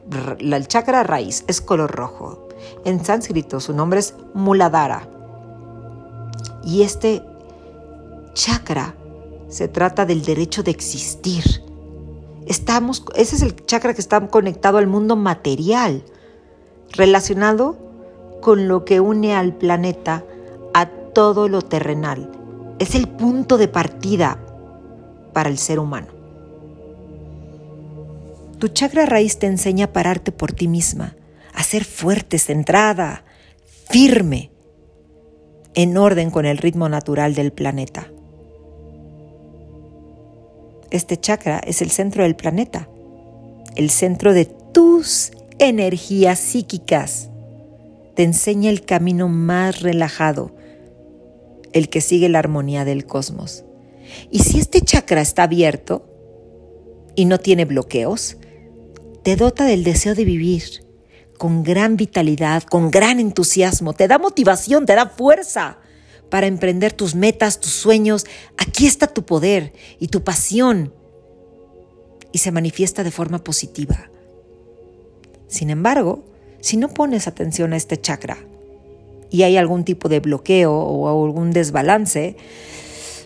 chakra 0.68 1.04
raíz, 1.04 1.44
es 1.48 1.60
color 1.60 1.92
rojo. 1.92 2.48
En 2.86 3.04
sánscrito 3.04 3.60
su 3.60 3.74
nombre 3.74 4.00
es 4.00 4.16
Muladhara. 4.34 5.08
Y 6.64 6.84
este 6.84 7.22
chakra 8.34 8.96
se 9.50 9.68
trata 9.68 10.06
del 10.06 10.24
derecho 10.24 10.64
de 10.64 10.72
existir. 10.72 11.44
Estamos, 12.46 13.04
ese 13.16 13.36
es 13.36 13.42
el 13.42 13.66
chakra 13.66 13.94
que 13.94 14.02
está 14.02 14.26
conectado 14.28 14.78
al 14.78 14.88
mundo 14.88 15.18
material, 15.18 16.04
relacionado 16.92 17.78
con 18.42 18.70
lo 18.70 18.86
que 18.86 19.02
une 19.02 19.36
al 19.36 19.54
planeta 19.54 20.24
a 20.74 20.86
todo 20.86 21.50
lo 21.50 21.62
terrenal. 21.62 22.32
Es 22.80 22.96
el 22.96 23.10
punto 23.10 23.58
de 23.58 23.68
partida 23.68 24.40
para 25.34 25.50
el 25.50 25.58
ser 25.58 25.80
humano. 25.80 26.19
Tu 28.60 28.68
chakra 28.68 29.06
raíz 29.06 29.40
te 29.40 29.48
enseña 29.48 29.86
a 29.86 29.94
pararte 29.94 30.34
por 30.34 30.52
ti 30.52 30.68
misma, 30.68 31.16
a 31.54 31.64
ser 31.64 31.86
fuerte, 31.86 32.38
centrada, 32.40 33.24
firme, 33.90 34.52
en 35.76 35.96
orden 35.96 36.30
con 36.30 36.46
el 36.46 36.58
ritmo 36.58 36.90
natural 36.90 37.36
del 37.36 37.54
planeta. 37.54 38.12
Este 40.92 41.16
chakra 41.18 41.60
es 41.60 41.82
el 41.82 41.90
centro 41.90 42.24
del 42.24 42.36
planeta, 42.36 42.90
el 43.78 43.90
centro 43.90 44.34
de 44.34 44.46
tus 44.46 45.32
energías 45.58 46.40
psíquicas. 46.40 47.30
Te 48.16 48.24
enseña 48.24 48.70
el 48.72 48.84
camino 48.84 49.30
más 49.30 49.82
relajado, 49.82 50.52
el 51.72 51.88
que 51.88 52.02
sigue 52.02 52.28
la 52.28 52.40
armonía 52.40 52.84
del 52.84 53.06
cosmos. 53.06 53.64
Y 54.32 54.40
si 54.40 54.60
este 54.60 54.82
chakra 54.82 55.22
está 55.22 55.44
abierto 55.44 56.06
y 57.16 57.24
no 57.24 57.40
tiene 57.40 57.64
bloqueos, 57.64 58.36
te 59.24 59.36
dota 59.36 59.66
del 59.66 59.84
deseo 59.84 60.16
de 60.16 60.26
vivir 60.26 60.86
con 61.38 61.64
gran 61.64 61.96
vitalidad, 61.96 62.64
con 62.64 62.92
gran 62.92 63.20
entusiasmo, 63.20 63.94
te 63.94 64.08
da 64.08 64.18
motivación, 64.18 64.86
te 64.86 64.96
da 64.96 65.08
fuerza 65.08 65.78
para 66.30 66.48
emprender 66.48 66.94
tus 66.94 67.16
metas, 67.16 67.60
tus 67.60 67.72
sueños. 67.72 68.26
Aquí 68.58 68.86
está 68.86 69.08
tu 69.08 69.26
poder 69.26 69.74
y 70.00 70.10
tu 70.10 70.24
pasión 70.24 70.94
y 72.32 72.40
se 72.40 72.52
manifiesta 72.52 73.04
de 73.04 73.12
forma 73.12 73.44
positiva. 73.44 74.10
Sin 75.48 75.70
embargo, 75.70 76.26
si 76.60 76.78
no 76.78 76.90
pones 76.90 77.28
atención 77.28 77.74
a 77.74 77.78
este 77.78 78.00
chakra 78.00 78.38
y 79.32 79.44
hay 79.44 79.58
algún 79.58 79.86
tipo 79.86 80.10
de 80.10 80.20
bloqueo 80.20 80.74
o 80.74 81.26
algún 81.26 81.52
desbalance, 81.52 82.36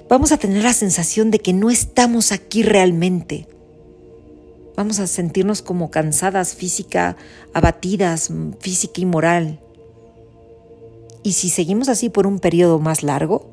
vamos 0.07 0.31
a 0.31 0.37
tener 0.37 0.63
la 0.63 0.73
sensación 0.73 1.31
de 1.31 1.39
que 1.39 1.53
no 1.53 1.69
estamos 1.69 2.31
aquí 2.31 2.63
realmente. 2.63 3.47
Vamos 4.75 4.99
a 4.99 5.07
sentirnos 5.07 5.61
como 5.61 5.91
cansadas 5.91 6.55
física, 6.55 7.15
abatidas 7.53 8.31
física 8.59 9.01
y 9.01 9.05
moral. 9.05 9.59
Y 11.21 11.33
si 11.33 11.49
seguimos 11.49 11.89
así 11.89 12.09
por 12.09 12.27
un 12.27 12.39
periodo 12.39 12.79
más 12.79 13.03
largo, 13.03 13.51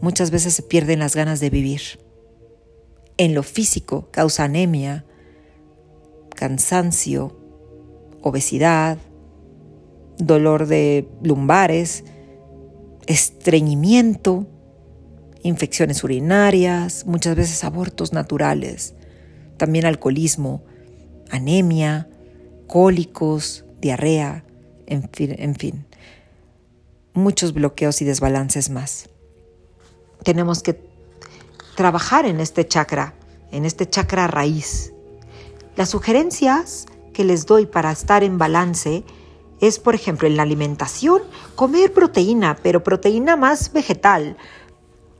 muchas 0.00 0.30
veces 0.30 0.54
se 0.54 0.62
pierden 0.62 0.98
las 0.98 1.14
ganas 1.14 1.40
de 1.40 1.50
vivir. 1.50 1.82
En 3.16 3.34
lo 3.34 3.42
físico 3.42 4.08
causa 4.10 4.44
anemia, 4.44 5.04
cansancio, 6.34 7.36
obesidad, 8.22 8.96
dolor 10.16 10.66
de 10.66 11.06
lumbares, 11.22 12.04
estreñimiento, 13.06 14.46
infecciones 15.42 16.02
urinarias, 16.02 17.06
muchas 17.06 17.36
veces 17.36 17.62
abortos 17.62 18.12
naturales, 18.12 18.94
también 19.60 19.84
alcoholismo, 19.84 20.62
anemia, 21.30 22.08
cólicos, 22.66 23.66
diarrea, 23.78 24.42
en 24.86 25.06
fin, 25.12 25.36
en 25.38 25.54
fin, 25.54 25.86
muchos 27.12 27.52
bloqueos 27.52 28.00
y 28.00 28.06
desbalances 28.06 28.70
más. 28.70 29.10
Tenemos 30.24 30.62
que 30.62 30.80
trabajar 31.76 32.24
en 32.24 32.40
este 32.40 32.66
chakra, 32.66 33.12
en 33.52 33.66
este 33.66 33.86
chakra 33.86 34.28
raíz. 34.28 34.94
Las 35.76 35.90
sugerencias 35.90 36.86
que 37.12 37.24
les 37.24 37.44
doy 37.44 37.66
para 37.66 37.92
estar 37.92 38.24
en 38.24 38.38
balance 38.38 39.04
es, 39.60 39.78
por 39.78 39.94
ejemplo, 39.94 40.26
en 40.26 40.38
la 40.38 40.42
alimentación, 40.44 41.20
comer 41.54 41.92
proteína, 41.92 42.56
pero 42.62 42.82
proteína 42.82 43.36
más 43.36 43.74
vegetal, 43.74 44.38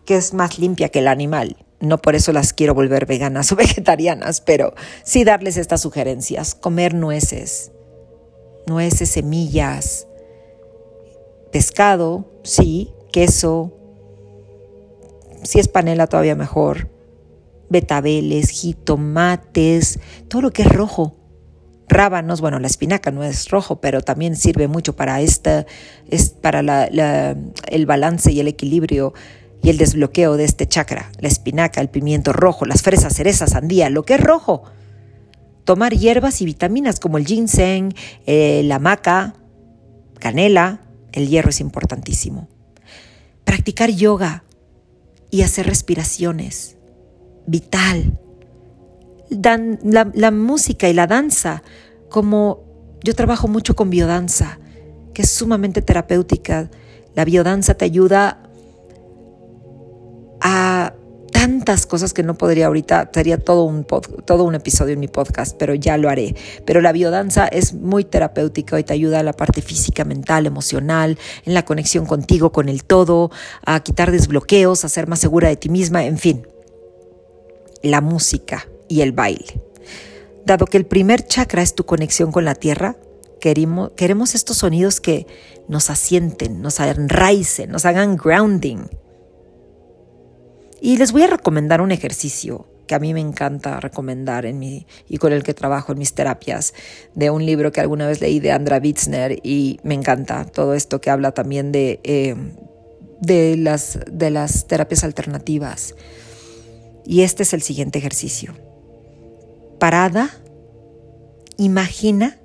que 0.06 0.16
es 0.16 0.32
más 0.32 0.58
limpia 0.58 0.88
que 0.88 1.00
el 1.00 1.08
animal. 1.08 1.58
No 1.80 1.98
por 1.98 2.14
eso 2.14 2.32
las 2.32 2.52
quiero 2.52 2.74
volver 2.74 3.06
veganas 3.06 3.50
o 3.52 3.56
vegetarianas, 3.56 4.40
pero 4.40 4.74
sí 5.02 5.24
darles 5.24 5.56
estas 5.56 5.80
sugerencias. 5.80 6.54
Comer 6.54 6.94
nueces, 6.94 7.72
nueces, 8.66 9.08
semillas, 9.08 10.06
pescado, 11.50 12.30
sí, 12.44 12.92
queso, 13.12 13.76
si 15.42 15.58
es 15.58 15.68
panela 15.68 16.06
todavía 16.06 16.36
mejor, 16.36 16.88
betabeles, 17.68 18.50
jitomates, 18.50 19.98
todo 20.28 20.42
lo 20.42 20.50
que 20.50 20.62
es 20.62 20.68
rojo. 20.68 21.16
Rábanos, 21.88 22.40
bueno, 22.40 22.60
la 22.60 22.68
espinaca 22.68 23.10
no 23.10 23.24
es 23.24 23.48
rojo, 23.48 23.80
pero 23.80 24.00
también 24.00 24.36
sirve 24.36 24.68
mucho 24.68 24.94
para, 24.94 25.20
esta, 25.22 25.66
es 26.08 26.30
para 26.30 26.60
el 26.86 27.86
balance 27.86 28.30
y 28.30 28.38
el 28.38 28.46
equilibrio 28.46 29.12
y 29.62 29.70
el 29.70 29.78
desbloqueo 29.78 30.36
de 30.36 30.44
este 30.44 30.66
chakra. 30.66 31.10
La 31.18 31.28
espinaca, 31.28 31.80
el 31.80 31.90
pimiento 31.90 32.32
rojo, 32.32 32.64
las 32.66 32.82
fresas, 32.82 33.14
cerezas, 33.14 33.50
sandía, 33.50 33.90
lo 33.90 34.04
que 34.04 34.14
es 34.14 34.20
rojo. 34.20 34.64
Tomar 35.64 35.94
hierbas 35.94 36.40
y 36.40 36.46
vitaminas 36.46 37.00
como 37.00 37.18
el 37.18 37.26
ginseng, 37.26 37.94
eh, 38.26 38.62
la 38.64 38.78
maca, 38.78 39.34
canela, 40.18 40.80
el 41.12 41.28
hierro 41.28 41.50
es 41.50 41.60
importantísimo. 41.60 42.48
Practicar 43.44 43.90
yoga 43.90 44.44
y 45.30 45.42
hacer 45.42 45.66
respiraciones, 45.66 46.76
vital. 47.46 48.18
la, 49.30 50.30
música 50.30 50.88
y 50.88 50.92
la 50.92 51.06
danza, 51.06 51.62
como 52.08 52.64
yo 53.04 53.14
trabajo 53.14 53.46
mucho 53.48 53.76
con 53.76 53.90
biodanza, 53.90 54.58
que 55.14 55.22
es 55.22 55.30
sumamente 55.30 55.82
terapéutica. 55.82 56.70
La 57.14 57.24
biodanza 57.24 57.74
te 57.74 57.84
ayuda 57.84 58.49
a 60.40 60.94
tantas 61.40 61.86
cosas 61.86 62.12
que 62.12 62.22
no 62.22 62.36
podría 62.36 62.66
ahorita, 62.66 63.10
sería 63.14 63.38
todo 63.38 63.64
un, 63.64 63.84
todo 63.84 64.44
un 64.44 64.54
episodio 64.54 64.94
en 64.94 65.00
mi 65.00 65.08
podcast, 65.08 65.56
pero 65.58 65.74
ya 65.74 65.96
lo 65.96 66.08
haré. 66.08 66.34
Pero 66.66 66.80
la 66.80 66.92
biodanza 66.92 67.46
es 67.46 67.72
muy 67.72 68.04
terapéutica 68.04 68.78
y 68.78 68.84
te 68.84 68.92
ayuda 68.92 69.20
a 69.20 69.22
la 69.22 69.32
parte 69.32 69.62
física, 69.62 70.04
mental, 70.04 70.46
emocional, 70.46 71.18
en 71.44 71.54
la 71.54 71.64
conexión 71.64 72.04
contigo, 72.04 72.52
con 72.52 72.68
el 72.68 72.84
todo, 72.84 73.30
a 73.64 73.80
quitar 73.80 74.10
desbloqueos, 74.10 74.84
a 74.84 74.88
ser 74.88 75.06
más 75.06 75.20
segura 75.20 75.48
de 75.48 75.56
ti 75.56 75.68
misma, 75.68 76.04
en 76.04 76.18
fin. 76.18 76.46
La 77.82 78.00
música 78.00 78.68
y 78.88 79.00
el 79.00 79.12
baile. 79.12 79.62
Dado 80.44 80.66
que 80.66 80.76
el 80.76 80.84
primer 80.84 81.26
chakra 81.26 81.62
es 81.62 81.74
tu 81.74 81.86
conexión 81.86 82.32
con 82.32 82.44
la 82.44 82.54
tierra, 82.54 82.96
queremos, 83.40 83.92
queremos 83.96 84.34
estos 84.34 84.58
sonidos 84.58 85.00
que 85.00 85.26
nos 85.68 85.88
asienten, 85.88 86.60
nos 86.60 86.80
enraicen, 86.80 87.70
nos 87.70 87.86
hagan 87.86 88.16
grounding 88.16 88.88
y 90.80 90.96
les 90.96 91.12
voy 91.12 91.22
a 91.22 91.26
recomendar 91.26 91.80
un 91.80 91.92
ejercicio 91.92 92.66
que 92.90 92.96
a 92.96 92.98
mí 92.98 93.14
me 93.14 93.20
encanta 93.20 93.78
recomendar 93.78 94.46
en 94.46 94.58
mi, 94.58 94.84
y 95.08 95.18
con 95.18 95.32
el 95.32 95.44
que 95.44 95.54
trabajo 95.54 95.92
en 95.92 95.98
mis 95.98 96.12
terapias, 96.12 96.74
de 97.14 97.30
un 97.30 97.46
libro 97.46 97.70
que 97.70 97.80
alguna 97.80 98.08
vez 98.08 98.20
leí 98.20 98.40
de 98.40 98.50
Andra 98.50 98.80
Witzner 98.82 99.38
y 99.44 99.78
me 99.84 99.94
encanta 99.94 100.44
todo 100.44 100.74
esto 100.74 101.00
que 101.00 101.08
habla 101.08 101.30
también 101.30 101.70
de, 101.70 102.00
eh, 102.02 102.34
de, 103.20 103.56
las, 103.56 104.00
de 104.10 104.30
las 104.30 104.66
terapias 104.66 105.04
alternativas. 105.04 105.94
Y 107.04 107.22
este 107.22 107.44
es 107.44 107.52
el 107.52 107.62
siguiente 107.62 108.00
ejercicio. 108.00 108.54
Parada, 109.78 110.30
imagina 111.58 112.40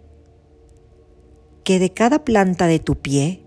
que 1.64 1.80
de 1.80 1.92
cada 1.92 2.24
planta 2.24 2.68
de 2.68 2.78
tu 2.78 3.02
pie 3.02 3.44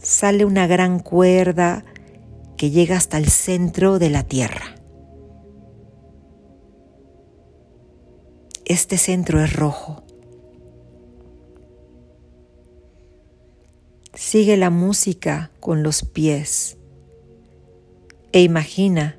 sale 0.00 0.44
una 0.44 0.66
gran 0.66 0.98
cuerda 0.98 1.84
que 2.62 2.70
llega 2.70 2.96
hasta 2.96 3.18
el 3.18 3.26
centro 3.26 3.98
de 3.98 4.08
la 4.08 4.22
Tierra. 4.22 4.76
Este 8.64 8.98
centro 8.98 9.42
es 9.42 9.52
rojo. 9.52 10.04
Sigue 14.14 14.56
la 14.56 14.70
música 14.70 15.50
con 15.58 15.82
los 15.82 16.04
pies 16.04 16.78
e 18.30 18.42
imagina 18.42 19.18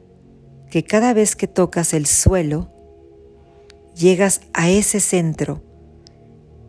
que 0.71 0.85
cada 0.85 1.13
vez 1.13 1.35
que 1.35 1.49
tocas 1.49 1.93
el 1.93 2.05
suelo, 2.05 2.71
llegas 3.93 4.39
a 4.53 4.69
ese 4.69 5.01
centro 5.01 5.61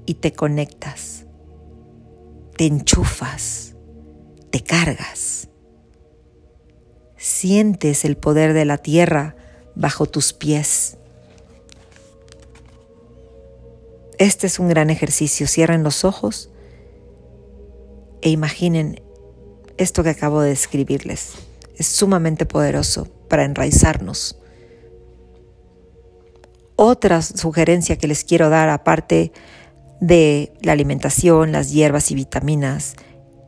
y 0.06 0.14
te 0.14 0.32
conectas, 0.32 1.24
te 2.56 2.66
enchufas, 2.66 3.76
te 4.50 4.60
cargas 4.60 5.50
sientes 7.24 8.04
el 8.04 8.18
poder 8.18 8.52
de 8.52 8.66
la 8.66 8.76
tierra 8.76 9.34
bajo 9.74 10.04
tus 10.04 10.34
pies. 10.34 10.98
Este 14.18 14.46
es 14.46 14.58
un 14.58 14.68
gran 14.68 14.90
ejercicio. 14.90 15.46
Cierren 15.46 15.82
los 15.82 16.04
ojos 16.04 16.50
e 18.20 18.28
imaginen 18.28 19.00
esto 19.78 20.02
que 20.02 20.10
acabo 20.10 20.42
de 20.42 20.50
describirles. 20.50 21.32
Es 21.78 21.86
sumamente 21.86 22.44
poderoso 22.44 23.08
para 23.30 23.44
enraizarnos. 23.44 24.38
Otra 26.76 27.22
sugerencia 27.22 27.96
que 27.96 28.06
les 28.06 28.22
quiero 28.22 28.50
dar, 28.50 28.68
aparte 28.68 29.32
de 29.98 30.52
la 30.60 30.72
alimentación, 30.72 31.52
las 31.52 31.72
hierbas 31.72 32.10
y 32.10 32.16
vitaminas, 32.16 32.96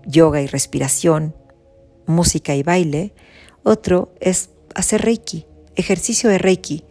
yoga 0.06 0.40
y 0.40 0.47
respiración, 0.47 1.37
música 2.06 2.54
y 2.54 2.62
baile, 2.62 3.12
otro 3.67 4.15
es 4.21 4.51
hacer 4.75 5.03
Reiki, 5.03 5.45
ejercicio 5.75 6.31
de 6.31 6.39
Reiki, 6.39 6.85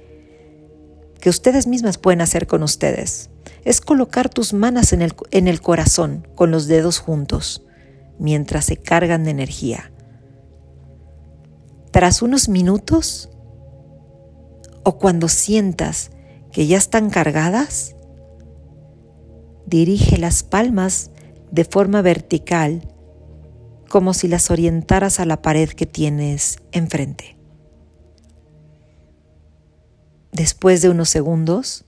que 1.21 1.29
ustedes 1.29 1.67
mismas 1.67 1.97
pueden 1.97 2.21
hacer 2.21 2.47
con 2.47 2.63
ustedes. 2.63 3.29
Es 3.63 3.79
colocar 3.79 4.29
tus 4.29 4.53
manos 4.53 4.91
en 4.91 5.01
el, 5.01 5.13
en 5.31 5.47
el 5.47 5.61
corazón 5.61 6.27
con 6.35 6.51
los 6.51 6.67
dedos 6.67 6.99
juntos 6.99 7.63
mientras 8.19 8.65
se 8.65 8.77
cargan 8.77 9.23
de 9.23 9.31
energía. 9.31 9.91
Tras 11.91 12.21
unos 12.21 12.49
minutos 12.49 13.29
o 14.83 14.97
cuando 14.97 15.29
sientas 15.29 16.11
que 16.51 16.67
ya 16.67 16.77
están 16.77 17.09
cargadas, 17.09 17.95
dirige 19.65 20.17
las 20.17 20.43
palmas 20.43 21.09
de 21.51 21.63
forma 21.63 22.01
vertical 22.01 22.94
como 23.89 24.13
si 24.13 24.27
las 24.27 24.51
orientaras 24.51 25.19
a 25.19 25.25
la 25.25 25.41
pared 25.41 25.69
que 25.69 25.85
tienes 25.85 26.57
enfrente. 26.71 27.37
Después 30.31 30.81
de 30.81 30.89
unos 30.89 31.09
segundos, 31.09 31.85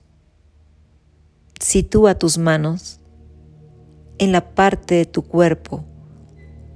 sitúa 1.60 2.18
tus 2.18 2.38
manos 2.38 3.00
en 4.18 4.32
la 4.32 4.54
parte 4.54 4.94
de 4.94 5.06
tu 5.06 5.22
cuerpo 5.22 5.84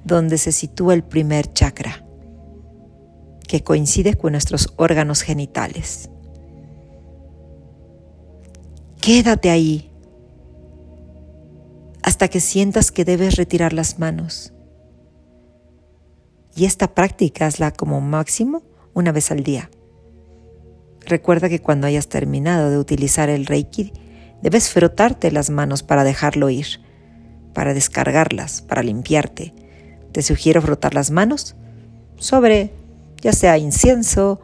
donde 0.04 0.38
se 0.38 0.52
sitúa 0.52 0.94
el 0.94 1.04
primer 1.04 1.52
chakra, 1.52 2.04
que 3.46 3.62
coincide 3.62 4.14
con 4.14 4.32
nuestros 4.32 4.72
órganos 4.76 5.22
genitales. 5.22 6.10
Quédate 9.00 9.50
ahí 9.50 9.90
hasta 12.02 12.28
que 12.28 12.40
sientas 12.40 12.90
que 12.90 13.04
debes 13.04 13.36
retirar 13.36 13.72
las 13.72 13.98
manos. 13.98 14.52
Y 16.54 16.66
esta 16.66 16.94
práctica 16.94 17.46
hazla 17.46 17.72
como 17.72 18.00
máximo 18.00 18.62
una 18.94 19.12
vez 19.12 19.30
al 19.30 19.42
día. 19.42 19.70
Recuerda 21.00 21.48
que 21.48 21.60
cuando 21.60 21.86
hayas 21.86 22.08
terminado 22.08 22.70
de 22.70 22.78
utilizar 22.78 23.28
el 23.28 23.46
Reiki, 23.46 23.92
debes 24.42 24.70
frotarte 24.70 25.30
las 25.30 25.50
manos 25.50 25.82
para 25.82 26.04
dejarlo 26.04 26.50
ir, 26.50 26.66
para 27.54 27.74
descargarlas, 27.74 28.62
para 28.62 28.82
limpiarte. 28.82 29.54
Te 30.12 30.22
sugiero 30.22 30.60
frotar 30.62 30.94
las 30.94 31.10
manos 31.10 31.56
sobre 32.16 32.70
ya 33.20 33.32
sea 33.32 33.56
incienso 33.56 34.40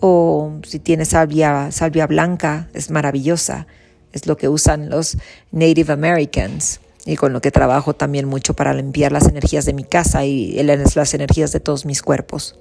o 0.00 0.60
si 0.62 0.78
tienes 0.78 1.08
salvia, 1.08 1.70
salvia 1.70 2.06
blanca, 2.06 2.68
es 2.72 2.90
maravillosa. 2.90 3.66
Es 4.12 4.26
lo 4.26 4.36
que 4.36 4.48
usan 4.48 4.88
los 4.88 5.18
Native 5.50 5.92
Americans 5.92 6.80
y 7.06 7.16
con 7.16 7.32
lo 7.32 7.40
que 7.40 7.52
trabajo 7.52 7.94
también 7.94 8.26
mucho 8.26 8.54
para 8.54 8.74
limpiar 8.74 9.12
las 9.12 9.28
energías 9.28 9.64
de 9.64 9.72
mi 9.72 9.84
casa 9.84 10.24
y 10.24 10.60
las 10.62 11.14
energías 11.14 11.52
de 11.52 11.60
todos 11.60 11.86
mis 11.86 12.02
cuerpos. 12.02 12.58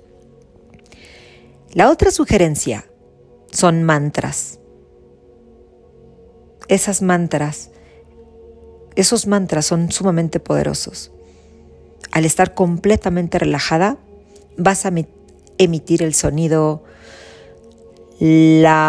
La 1.74 1.90
otra 1.90 2.12
sugerencia 2.12 2.86
son 3.52 3.84
mantras. 3.84 4.60
Esas 6.68 7.02
mantras, 7.02 7.72
esos 8.96 9.28
mantras 9.28 9.66
son 9.66 9.92
sumamente 9.92 10.40
poderosos. 10.40 11.12
Al 12.12 12.24
estar 12.24 12.54
completamente 12.54 13.40
relajada, 13.40 13.98
vas 14.58 14.86
a 14.86 14.94
emitir 15.58 16.04
el 16.04 16.14
sonido 16.14 16.84
la 18.20 18.86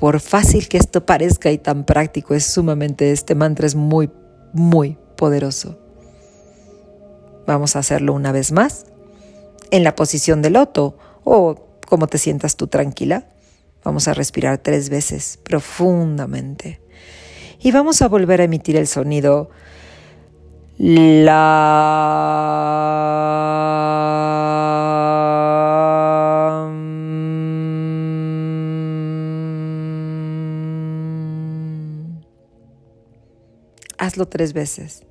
por 0.00 0.18
fácil 0.20 0.66
que 0.68 0.78
esto 0.78 1.04
parezca 1.04 1.50
y 1.52 1.58
tan 1.58 1.84
práctico, 1.84 2.34
es 2.34 2.46
sumamente, 2.46 3.12
este 3.12 3.34
mantra 3.34 3.66
es 3.66 3.74
muy, 3.74 4.10
muy 4.54 4.96
poderoso. 5.16 5.78
Vamos 7.46 7.76
a 7.76 7.80
hacerlo 7.80 8.14
una 8.14 8.32
vez 8.32 8.50
más, 8.50 8.86
en 9.70 9.84
la 9.84 9.94
posición 9.94 10.40
de 10.40 10.48
loto 10.50 10.96
o 11.22 11.78
como 11.86 12.06
te 12.06 12.16
sientas 12.16 12.56
tú 12.56 12.66
tranquila. 12.66 13.28
Vamos 13.84 14.08
a 14.08 14.14
respirar 14.14 14.58
tres 14.58 14.88
veces 14.88 15.38
profundamente. 15.42 16.80
Y 17.60 17.70
vamos 17.72 18.00
a 18.00 18.08
volver 18.08 18.40
a 18.40 18.44
emitir 18.44 18.76
el 18.76 18.86
sonido 18.86 19.50
la 20.78 21.30
tres 34.26 34.52
veces. 34.52 35.02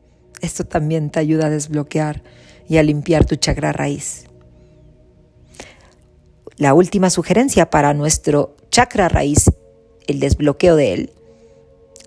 Esto 0.41 0.65
también 0.65 1.09
te 1.09 1.19
ayuda 1.19 1.47
a 1.47 1.49
desbloquear 1.49 2.23
y 2.67 2.77
a 2.77 2.83
limpiar 2.83 3.25
tu 3.25 3.35
chakra 3.35 3.71
raíz. 3.71 4.25
La 6.57 6.73
última 6.73 7.09
sugerencia 7.09 7.69
para 7.69 7.93
nuestro 7.93 8.55
chakra 8.69 9.09
raíz, 9.09 9.51
el 10.07 10.19
desbloqueo 10.19 10.75
de 10.75 10.93
él, 10.93 11.13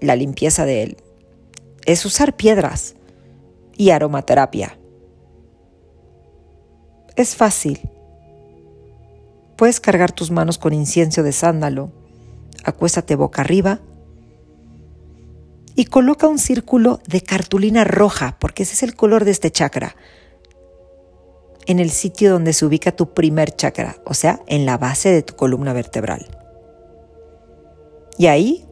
la 0.01 0.17
limpieza 0.17 0.65
de 0.65 0.83
él, 0.83 0.97
es 1.87 2.05
usar 2.05 2.37
piedras 2.37 2.95
y 3.77 3.91
aromaterapia. 3.91 4.79
Es 7.17 7.35
fácil. 7.35 7.81
Puedes 9.57 9.81
cargar 9.81 10.13
tus 10.13 10.31
manos 10.31 10.59
con 10.59 10.73
incienso 10.73 11.23
de 11.23 11.33
sándalo, 11.33 11.93
acuéstate 12.65 13.17
boca 13.17 13.43
arriba 13.43 13.81
y 15.75 15.87
coloca 15.87 16.29
un 16.29 16.39
círculo 16.39 17.01
de 17.07 17.21
cartulina 17.21 17.85
roja, 17.85 18.37
porque 18.39 18.63
ese 18.65 18.75
es 18.75 18.83
el 18.83 18.95
color 18.95 19.25
de 19.25 19.31
este 19.31 19.51
chakra, 19.51 19.97
en 21.67 21.79
el 21.79 21.91
sitio 21.91 22.33
donde 22.33 22.53
se 22.53 22.67
ubica 22.67 22.93
tu 22.93 23.15
primer 23.15 23.55
chakra, 23.55 23.97
o 24.05 24.15
sea, 24.15 24.41
en 24.47 24.67
la 24.67 24.79
base 24.79 25.11
de 25.11 25.23
tu 25.23 25.35
columna 25.37 25.73
vertebral. 25.73 26.27
Y 28.19 28.27
ahí 28.27 28.65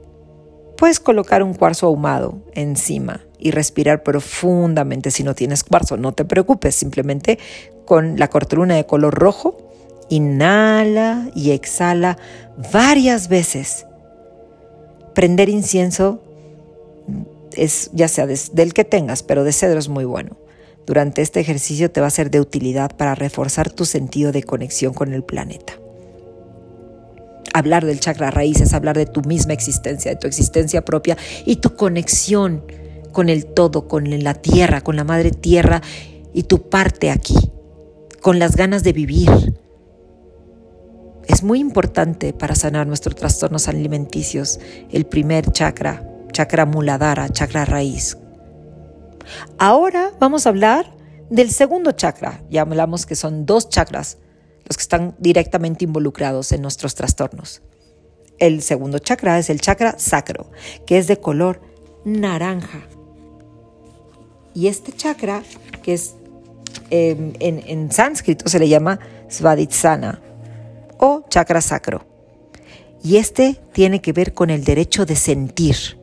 puedes 0.77 1.01
colocar 1.01 1.43
un 1.43 1.55
cuarzo 1.55 1.87
ahumado 1.87 2.43
encima 2.55 3.21
y 3.39 3.53
respirar 3.53 4.03
profundamente 4.03 5.11
si 5.11 5.25
no 5.25 5.35
tienes 5.35 5.65
cuarzo. 5.65 5.97
No 5.97 6.13
te 6.13 6.25
preocupes, 6.25 6.75
simplemente 6.75 7.39
con 7.87 8.19
la 8.19 8.29
cartulina 8.29 8.75
de 8.75 8.87
color 8.87 9.15
rojo, 9.15 9.57
inhala 10.09 11.31
y 11.35 11.53
exhala 11.53 12.19
varias 12.73 13.29
veces. 13.29 13.87
Prender 15.15 15.49
incienso 15.49 16.23
es 17.57 17.91
ya 17.93 18.09
sea 18.09 18.27
del 18.27 18.75
que 18.75 18.85
tengas, 18.85 19.23
pero 19.23 19.45
de 19.45 19.53
cedro 19.53 19.79
es 19.79 19.89
muy 19.89 20.05
bueno. 20.05 20.37
Durante 20.87 21.23
este 21.23 21.41
ejercicio 21.41 21.91
te 21.91 22.01
va 22.01 22.09
a 22.09 22.11
ser 22.11 22.31
de 22.31 22.41
utilidad 22.41 22.97
para 22.97 23.15
reforzar 23.15 23.71
tu 23.71 23.85
sentido 23.85 24.33
de 24.33 24.43
conexión 24.43 24.93
con 24.93 25.13
el 25.13 25.23
planeta. 25.23 25.75
Hablar 27.53 27.85
del 27.85 28.01
chakra 28.01 28.31
raíz 28.31 28.61
es 28.61 28.73
hablar 28.75 28.97
de 28.97 29.07
tu 29.07 29.23
misma 29.23 29.53
existencia, 29.53 30.11
de 30.11 30.17
tu 30.17 30.27
existencia 30.27 30.85
propia 30.85 31.17
y 31.45 31.57
tu 31.57 31.75
conexión 31.75 32.65
con 33.13 33.29
el 33.29 33.47
todo, 33.47 33.89
con 33.89 34.09
la 34.23 34.35
tierra, 34.35 34.81
con 34.81 34.97
la 34.97 35.05
madre 35.05 35.31
tierra 35.31 35.83
y 36.33 36.45
tu 36.45 36.69
parte 36.69 37.11
aquí, 37.11 37.37
con 38.21 38.39
las 38.39 38.57
ganas 38.57 38.83
de 38.85 38.93
vivir. 38.93 39.31
Es 41.27 41.43
muy 41.43 41.61
importante 41.61 42.33
para 42.33 42.55
sanar 42.55 42.87
nuestros 42.87 43.15
trastornos 43.15 43.69
alimenticios 43.69 44.59
el 44.91 45.07
primer 45.07 45.53
chakra, 45.53 46.10
chakra 46.41 46.65
muladhara, 46.65 47.29
chakra 47.29 47.67
raíz. 47.67 48.17
Ahora 49.59 50.11
vamos 50.19 50.47
a 50.47 50.49
hablar 50.49 50.91
del 51.29 51.51
segundo 51.51 51.93
chakra. 51.93 52.43
Ya 52.49 52.63
hablamos 52.63 53.05
que 53.05 53.15
son 53.15 53.45
dos 53.45 53.69
chakras 53.69 54.17
los 54.65 54.79
que 54.79 54.83
están 54.83 55.15
directamente 55.19 55.85
involucrados 55.85 56.53
en 56.53 56.63
nuestros 56.63 56.95
trastornos. 56.95 57.61
El 58.39 58.63
segundo 58.63 58.99
chakra 59.01 59.39
es 59.39 59.51
el 59.51 59.61
chakra 59.61 59.99
sacro, 59.99 60.51
que 60.87 60.97
es 60.97 61.09
de 61.09 61.19
color 61.19 61.61
naranja. 62.07 62.89
Y 64.55 64.69
este 64.69 64.93
chakra, 64.93 65.43
que 65.83 65.93
es 65.93 66.15
em, 66.89 67.35
en, 67.39 67.63
en 67.67 67.93
sánscrito 67.93 68.49
se 68.49 68.59
le 68.59 68.67
llama 68.67 68.99
Svadhisthana 69.29 70.23
o 70.97 71.23
chakra 71.29 71.61
sacro. 71.61 72.07
Y 73.05 73.19
este 73.19 73.61
tiene 73.75 74.01
que 74.01 74.15
ver 74.15 74.33
con 74.33 74.49
el 74.49 74.65
derecho 74.65 75.05
de 75.05 75.17
sentir 75.17 76.00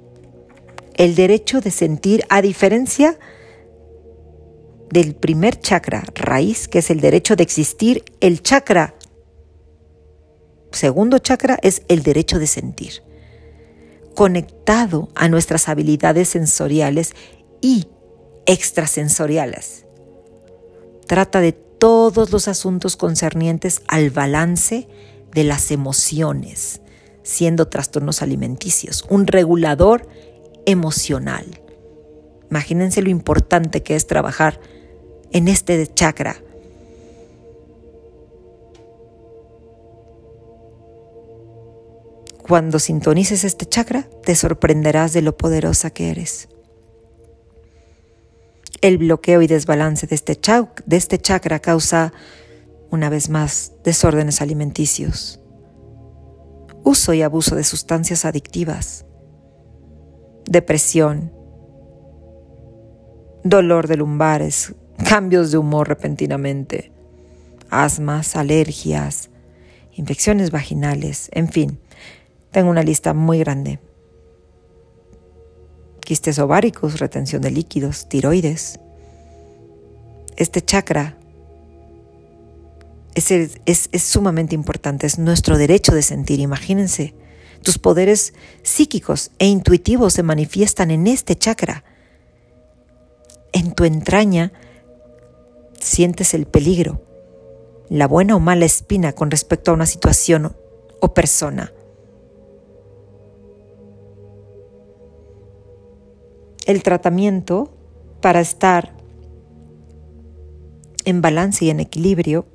el 0.97 1.15
derecho 1.15 1.61
de 1.61 1.71
sentir 1.71 2.25
a 2.29 2.41
diferencia 2.41 3.17
del 4.89 5.15
primer 5.15 5.59
chakra 5.59 6.03
raíz, 6.15 6.67
que 6.67 6.79
es 6.79 6.89
el 6.89 7.01
derecho 7.01 7.35
de 7.35 7.43
existir, 7.43 8.03
el 8.19 8.41
chakra 8.41 8.95
segundo 10.71 11.17
chakra 11.19 11.57
es 11.61 11.81
el 11.87 12.03
derecho 12.03 12.39
de 12.39 12.47
sentir, 12.47 13.03
conectado 14.15 15.09
a 15.15 15.27
nuestras 15.27 15.67
habilidades 15.69 16.29
sensoriales 16.29 17.13
y 17.61 17.87
extrasensoriales. 18.45 19.85
Trata 21.07 21.41
de 21.41 21.53
todos 21.53 22.31
los 22.31 22.47
asuntos 22.47 22.95
concernientes 22.95 23.81
al 23.87 24.09
balance 24.09 24.87
de 25.33 25.43
las 25.43 25.71
emociones, 25.71 26.81
siendo 27.23 27.67
trastornos 27.67 28.21
alimenticios, 28.21 29.05
un 29.09 29.27
regulador 29.27 30.07
emocional. 30.67 31.61
Imagínense 32.51 33.01
lo 33.01 33.09
importante 33.09 33.81
que 33.81 33.95
es 33.95 34.05
trabajar 34.05 34.59
en 35.31 35.47
este 35.47 35.87
chakra. 35.87 36.35
Cuando 42.45 42.79
sintonices 42.79 43.43
este 43.43 43.65
chakra, 43.65 44.07
te 44.23 44.35
sorprenderás 44.35 45.13
de 45.13 45.21
lo 45.21 45.35
poderosa 45.35 45.89
que 45.89 46.11
eres. 46.11 46.49
El 48.81 48.97
bloqueo 48.97 49.41
y 49.41 49.47
desbalance 49.47 50.05
de 50.05 50.15
este, 50.15 50.39
de 50.85 50.97
este 50.97 51.17
chakra 51.17 51.59
causa, 51.59 52.13
una 52.89 53.09
vez 53.09 53.29
más, 53.29 53.73
desórdenes 53.83 54.41
alimenticios, 54.41 55.39
uso 56.83 57.13
y 57.13 57.21
abuso 57.21 57.55
de 57.55 57.63
sustancias 57.63 58.23
adictivas, 58.23 59.05
depresión, 60.47 61.31
dolor 63.43 63.87
de 63.87 63.97
lumbares, 63.97 64.73
cambios 65.07 65.51
de 65.51 65.57
humor 65.57 65.87
repentinamente, 65.87 66.91
asmas, 67.69 68.35
alergias, 68.35 69.29
infecciones 69.93 70.51
vaginales, 70.51 71.29
en 71.33 71.49
fin, 71.49 71.79
tengo 72.51 72.69
una 72.69 72.83
lista 72.83 73.13
muy 73.13 73.39
grande. 73.39 73.79
Quistes 75.99 76.39
ováricos, 76.39 76.99
retención 76.99 77.41
de 77.41 77.51
líquidos, 77.51 78.07
tiroides. 78.07 78.79
Este 80.37 80.61
chakra 80.61 81.17
Es, 83.15 83.31
es, 83.31 83.89
es 83.91 84.03
sumamente 84.03 84.55
importante, 84.55 85.07
es 85.07 85.19
nuestro 85.19 85.57
derecho 85.57 85.93
de 85.93 86.03
sentir, 86.03 86.39
imagínense. 86.39 87.13
Tus 87.61 87.77
poderes 87.77 88.33
psíquicos 88.63 89.31
e 89.39 89.47
intuitivos 89.47 90.13
se 90.13 90.23
manifiestan 90.23 90.91
en 90.91 91.07
este 91.07 91.35
chakra. 91.35 91.83
En 93.51 93.73
tu 93.73 93.83
entraña 93.83 94.51
sientes 95.79 96.33
el 96.33 96.45
peligro, 96.45 97.01
la 97.89 98.07
buena 98.07 98.35
o 98.35 98.39
mala 98.39 98.65
espina 98.65 99.13
con 99.13 99.31
respecto 99.31 99.71
a 99.71 99.73
una 99.73 99.85
situación 99.85 100.55
o 100.99 101.13
persona. 101.13 101.73
El 106.65 106.83
tratamiento 106.83 107.73
para 108.21 108.41
estar 108.41 108.93
en 111.05 111.21
balance 111.21 111.63
y 111.63 111.69
en 111.69 111.79
equilibrio 111.79 112.45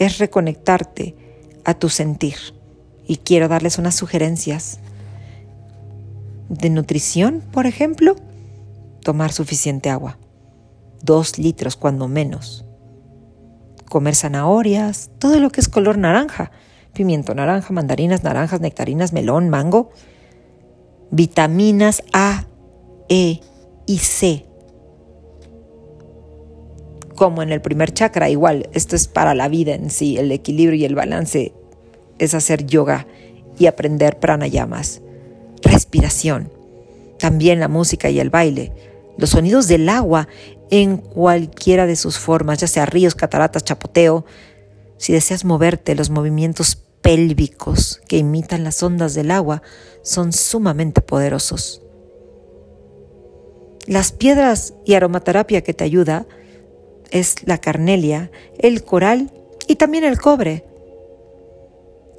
es 0.00 0.18
reconectarte 0.18 1.14
a 1.64 1.74
tu 1.74 1.88
sentir. 1.88 2.36
Y 3.06 3.16
quiero 3.18 3.48
darles 3.48 3.78
unas 3.78 3.94
sugerencias 3.94 4.78
de 6.48 6.70
nutrición, 6.70 7.42
por 7.52 7.66
ejemplo, 7.66 8.16
tomar 9.02 9.32
suficiente 9.32 9.90
agua, 9.90 10.18
dos 11.02 11.38
litros 11.38 11.76
cuando 11.76 12.08
menos, 12.08 12.64
comer 13.88 14.14
zanahorias, 14.14 15.10
todo 15.18 15.38
lo 15.38 15.50
que 15.50 15.60
es 15.60 15.68
color 15.68 15.96
naranja, 15.98 16.50
pimiento 16.92 17.34
naranja, 17.34 17.72
mandarinas, 17.72 18.22
naranjas, 18.22 18.60
nectarinas, 18.60 19.12
melón, 19.12 19.48
mango, 19.48 19.90
vitaminas 21.10 22.02
A, 22.12 22.44
E 23.08 23.40
y 23.86 23.98
C. 23.98 24.46
Como 27.20 27.42
en 27.42 27.52
el 27.52 27.60
primer 27.60 27.92
chakra, 27.92 28.30
igual, 28.30 28.70
esto 28.72 28.96
es 28.96 29.06
para 29.06 29.34
la 29.34 29.48
vida 29.48 29.74
en 29.74 29.90
sí, 29.90 30.16
el 30.16 30.32
equilibrio 30.32 30.80
y 30.80 30.86
el 30.86 30.94
balance 30.94 31.52
es 32.18 32.32
hacer 32.32 32.64
yoga 32.64 33.06
y 33.58 33.66
aprender 33.66 34.18
pranayamas. 34.18 35.02
Respiración, 35.62 36.50
también 37.18 37.60
la 37.60 37.68
música 37.68 38.08
y 38.08 38.20
el 38.20 38.30
baile, 38.30 38.72
los 39.18 39.28
sonidos 39.28 39.68
del 39.68 39.90
agua 39.90 40.28
en 40.70 40.96
cualquiera 40.96 41.84
de 41.84 41.96
sus 41.96 42.16
formas, 42.18 42.60
ya 42.60 42.66
sea 42.68 42.86
ríos, 42.86 43.14
cataratas, 43.14 43.64
chapoteo. 43.64 44.24
Si 44.96 45.12
deseas 45.12 45.44
moverte, 45.44 45.94
los 45.94 46.08
movimientos 46.08 46.76
pélvicos 47.02 48.00
que 48.08 48.16
imitan 48.16 48.64
las 48.64 48.82
ondas 48.82 49.12
del 49.12 49.30
agua 49.30 49.60
son 50.00 50.32
sumamente 50.32 51.02
poderosos. 51.02 51.82
Las 53.86 54.10
piedras 54.10 54.72
y 54.86 54.94
aromaterapia 54.94 55.60
que 55.60 55.74
te 55.74 55.84
ayuda 55.84 56.26
es 57.10 57.46
la 57.46 57.58
carnelia, 57.58 58.30
el 58.58 58.84
coral 58.84 59.30
y 59.66 59.76
también 59.76 60.04
el 60.04 60.20
cobre. 60.20 60.64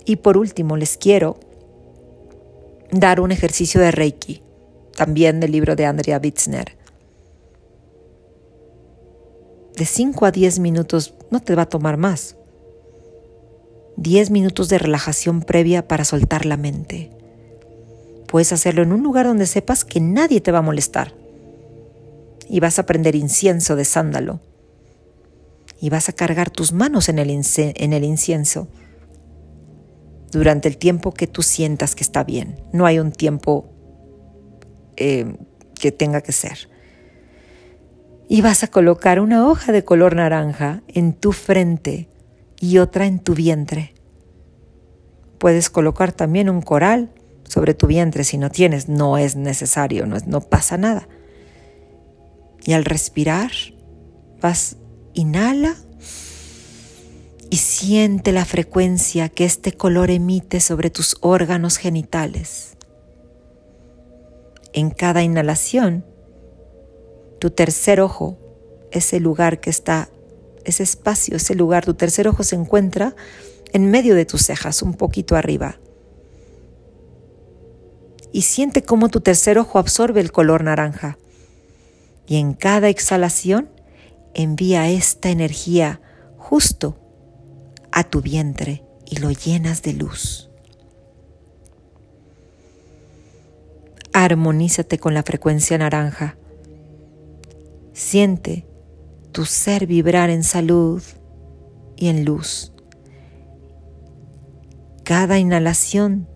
Y 0.06 0.18
por 0.18 0.38
último, 0.38 0.78
les 0.78 0.98
quiero 0.98 1.38
dar 2.92 3.20
un 3.22 3.32
ejercicio 3.32 3.80
de 3.80 3.92
Reiki, 3.92 4.42
también 4.96 5.40
del 5.40 5.52
libro 5.52 5.76
de 5.76 5.86
Andrea 5.86 6.20
Witzner. 6.22 6.78
De 9.76 9.86
5 9.86 10.26
a 10.26 10.32
10 10.32 10.60
minutos 10.60 11.14
no 11.30 11.42
te 11.42 11.56
va 11.56 11.64
a 11.64 11.70
tomar 11.70 11.98
más. 11.98 12.36
10 13.98 14.32
minutos 14.32 14.70
de 14.70 14.78
relajación 14.78 15.42
previa 15.42 15.88
para 15.88 16.06
soltar 16.06 16.46
la 16.46 16.58
mente. 16.58 17.12
Puedes 18.28 18.54
hacerlo 18.54 18.84
en 18.84 18.94
un 18.94 19.04
lugar 19.04 19.26
donde 19.26 19.46
sepas 19.46 19.84
que 19.86 20.00
nadie 20.00 20.42
te 20.42 20.52
va 20.52 20.60
a 20.60 20.64
molestar. 20.64 21.14
Y 22.48 22.60
vas 22.60 22.80
a 22.80 22.86
prender 22.86 23.16
incienso 23.16 23.76
de 23.76 23.86
sándalo. 23.86 24.40
Y 25.82 25.90
vas 25.90 26.08
a 26.08 26.14
cargar 26.14 26.50
tus 26.50 26.72
manos 26.72 27.10
en 27.10 27.20
el, 27.20 27.30
en 27.30 27.94
el 27.94 28.04
incienso 28.06 28.70
durante 30.32 30.70
el 30.70 30.78
tiempo 30.78 31.12
que 31.12 31.28
tú 31.28 31.44
sientas 31.44 31.96
que 31.96 32.04
está 32.04 32.24
bien. 32.24 32.64
No 32.72 32.86
hay 32.86 33.00
un 33.00 33.12
tiempo 33.12 33.70
eh, 34.96 35.36
que 35.80 35.92
tenga 35.92 36.22
que 36.22 36.32
ser. 36.32 36.70
Y 38.30 38.42
vas 38.42 38.64
a 38.64 38.68
colocar 38.68 39.20
una 39.20 39.48
hoja 39.48 39.72
de 39.72 39.84
color 39.84 40.16
naranja 40.16 40.84
en 40.88 41.14
tu 41.14 41.34
frente 41.34 42.10
y 42.60 42.78
otra 42.78 43.06
en 43.08 43.20
tu 43.20 43.34
vientre. 43.34 43.94
Puedes 45.38 45.70
colocar 45.70 46.14
también 46.14 46.50
un 46.50 46.62
coral 46.62 47.12
sobre 47.44 47.74
tu 47.74 47.88
vientre 47.88 48.24
si 48.24 48.38
no 48.38 48.50
tienes, 48.50 48.88
no 48.88 49.18
es 49.18 49.36
necesario, 49.36 50.06
no, 50.06 50.18
no 50.26 50.40
pasa 50.40 50.78
nada. 50.78 51.10
Y 52.64 52.74
al 52.74 52.86
respirar, 52.86 53.52
vas, 54.40 54.78
inhala 55.14 55.76
y 57.50 57.58
siente 57.58 58.32
la 58.32 58.46
frecuencia 58.46 59.30
que 59.30 59.44
este 59.44 59.74
color 59.74 60.10
emite 60.10 60.60
sobre 60.62 60.90
tus 60.90 61.18
órganos 61.20 61.78
genitales. 61.78 62.78
En 64.74 64.90
cada 64.90 65.22
inhalación, 65.22 66.06
tu 67.40 67.50
tercer 67.50 68.00
ojo, 68.00 68.38
ese 68.92 69.20
lugar 69.20 69.60
que 69.60 69.70
está, 69.70 70.10
ese 70.64 70.84
espacio, 70.84 71.36
ese 71.36 71.56
lugar, 71.56 71.84
tu 71.84 71.94
tercer 71.94 72.28
ojo 72.28 72.44
se 72.44 72.56
encuentra 72.56 73.16
en 73.74 73.92
medio 73.92 74.16
de 74.16 74.26
tus 74.26 74.44
cejas, 74.44 74.82
un 74.82 74.94
poquito 74.94 75.36
arriba. 75.36 75.78
Y 78.32 78.44
siente 78.44 78.84
cómo 78.84 79.10
tu 79.10 79.20
tercer 79.20 79.58
ojo 79.58 79.78
absorbe 79.78 80.22
el 80.22 80.32
color 80.32 80.64
naranja. 80.64 81.18
Y 82.28 82.38
en 82.38 82.54
cada 82.54 82.88
exhalación 82.88 83.70
envía 84.34 84.90
esta 84.90 85.30
energía 85.30 86.02
justo 86.38 86.98
a 87.92 88.04
tu 88.04 88.22
vientre 88.22 88.84
y 89.06 89.18
lo 89.18 89.32
llenas 89.32 89.82
de 89.82 89.94
luz. 89.94 90.50
Armonízate 94.14 94.98
con 94.98 95.14
la 95.14 95.24
frecuencia 95.24 95.78
naranja. 95.78 96.38
Siente 97.94 98.66
tu 99.32 99.46
ser 99.46 99.88
vibrar 99.88 100.30
en 100.30 100.44
salud 100.44 101.02
y 101.96 102.08
en 102.08 102.26
luz. 102.26 102.74
Cada 105.04 105.40
inhalación 105.40 106.28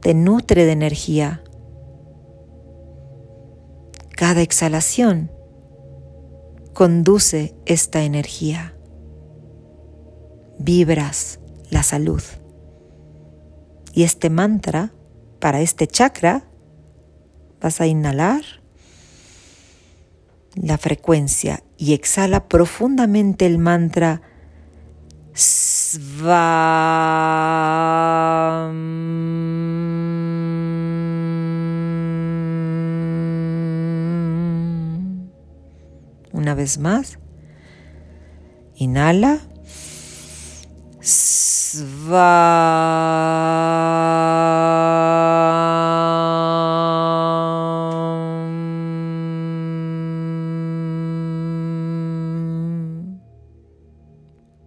te 0.00 0.14
nutre 0.14 0.64
de 0.64 0.72
energía. 0.72 1.42
Cada 4.10 4.42
exhalación 4.42 5.30
conduce 6.78 7.56
esta 7.66 8.04
energía 8.04 8.72
vibras 10.60 11.40
la 11.70 11.82
salud. 11.82 12.22
Y 13.92 14.04
este 14.04 14.30
mantra, 14.30 14.92
para 15.40 15.60
este 15.60 15.88
chakra, 15.88 16.44
vas 17.60 17.80
a 17.80 17.88
inhalar 17.88 18.44
la 20.54 20.78
frecuencia 20.78 21.64
y 21.76 21.94
exhala 21.94 22.46
profundamente 22.46 23.44
el 23.46 23.58
mantra 23.58 24.22
Svam. 25.34 26.28
Una 36.48 36.54
vez 36.54 36.78
más, 36.78 37.18
inhala. 38.74 39.40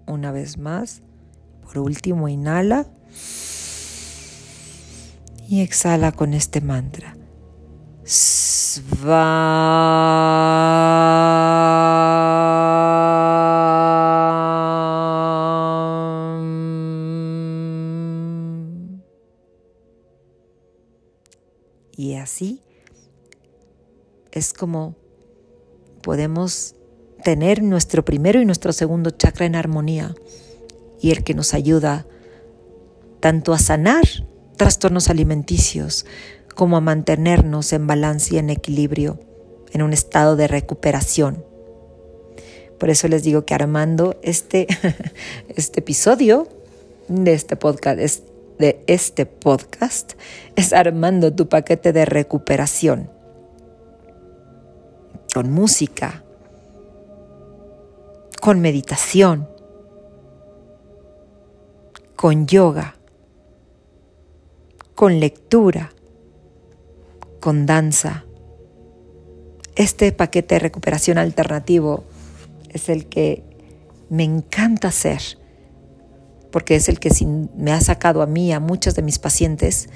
Una 0.06 0.32
vez 0.32 0.60
más. 0.60 1.02
Por 1.64 1.80
último, 1.80 2.30
inhala. 2.30 2.86
Y 5.50 5.62
exhala 5.62 6.12
con 6.12 6.36
este 6.36 6.62
mantra. 6.62 7.18
Y 8.06 8.82
como 24.62 24.96
podemos 26.04 26.76
tener 27.24 27.64
nuestro 27.64 28.06
primero 28.06 28.40
y 28.40 28.46
nuestro 28.46 28.74
segundo 28.74 29.10
chakra 29.10 29.48
en 29.48 29.56
armonía 29.56 30.14
y 31.02 31.10
el 31.10 31.24
que 31.24 31.34
nos 31.34 31.56
ayuda 31.56 32.06
tanto 33.22 33.54
a 33.54 33.58
sanar 33.58 34.04
trastornos 34.58 35.10
alimenticios 35.10 36.06
como 36.54 36.78
a 36.78 36.80
mantenernos 36.80 37.74
en 37.74 37.88
balance 37.88 38.36
y 38.36 38.38
en 38.38 38.52
equilibrio, 38.52 39.20
en 39.72 39.82
un 39.82 39.94
estado 39.94 40.36
de 40.36 40.48
recuperación. 40.48 41.44
Por 42.78 42.92
eso 42.92 43.08
les 43.08 43.24
digo 43.24 43.46
que 43.46 43.56
armando 43.56 44.20
este, 44.22 44.68
este 45.56 45.80
episodio 45.80 46.48
de 47.08 47.34
este 47.34 47.56
podcast 47.56 48.00
es, 48.00 48.22
de 48.60 48.84
este 48.86 49.26
podcast 49.26 50.14
es 50.56 50.72
armando 50.72 51.34
tu 51.34 51.50
paquete 51.50 51.94
de 51.94 52.06
recuperación 52.06 53.21
con 55.34 55.52
música, 55.52 56.24
con 58.42 58.60
meditación, 58.60 59.48
con 62.16 62.48
yoga, 62.48 62.96
con 64.96 65.20
lectura, 65.20 65.92
con 67.40 67.66
danza. 67.66 68.26
Este 69.76 70.12
paquete 70.12 70.56
de 70.56 70.60
recuperación 70.60 71.18
alternativo 71.18 72.04
es 72.70 72.90
el 72.90 73.08
que 73.08 73.44
me 74.10 74.24
encanta 74.24 74.90
hacer, 74.90 75.22
porque 76.52 76.76
es 76.76 76.90
el 76.90 77.00
que 77.00 77.10
me 77.56 77.72
ha 77.72 77.80
sacado 77.80 78.22
a 78.22 78.28
mí, 78.28 78.52
a 78.52 78.60
muchos 78.60 78.96
de 78.96 79.02
mis 79.02 79.18
pacientes, 79.18 79.88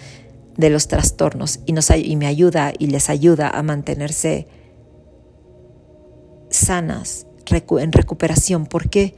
de 0.55 0.69
los 0.69 0.87
trastornos 0.87 1.59
y, 1.65 1.73
y 1.97 2.15
me 2.15 2.27
ayuda 2.27 2.71
y 2.79 2.87
les 2.87 3.09
ayuda 3.09 3.49
a 3.49 3.61
mantenerse 3.61 4.47
sanas, 6.55 7.27
en 7.79 7.91
recuperación. 7.91 8.65
¿Por 8.65 8.89
qué? 8.89 9.15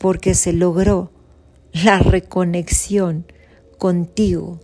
Porque 0.00 0.34
se 0.34 0.52
logró 0.52 1.10
la 1.72 1.98
reconexión 1.98 3.26
contigo 3.78 4.60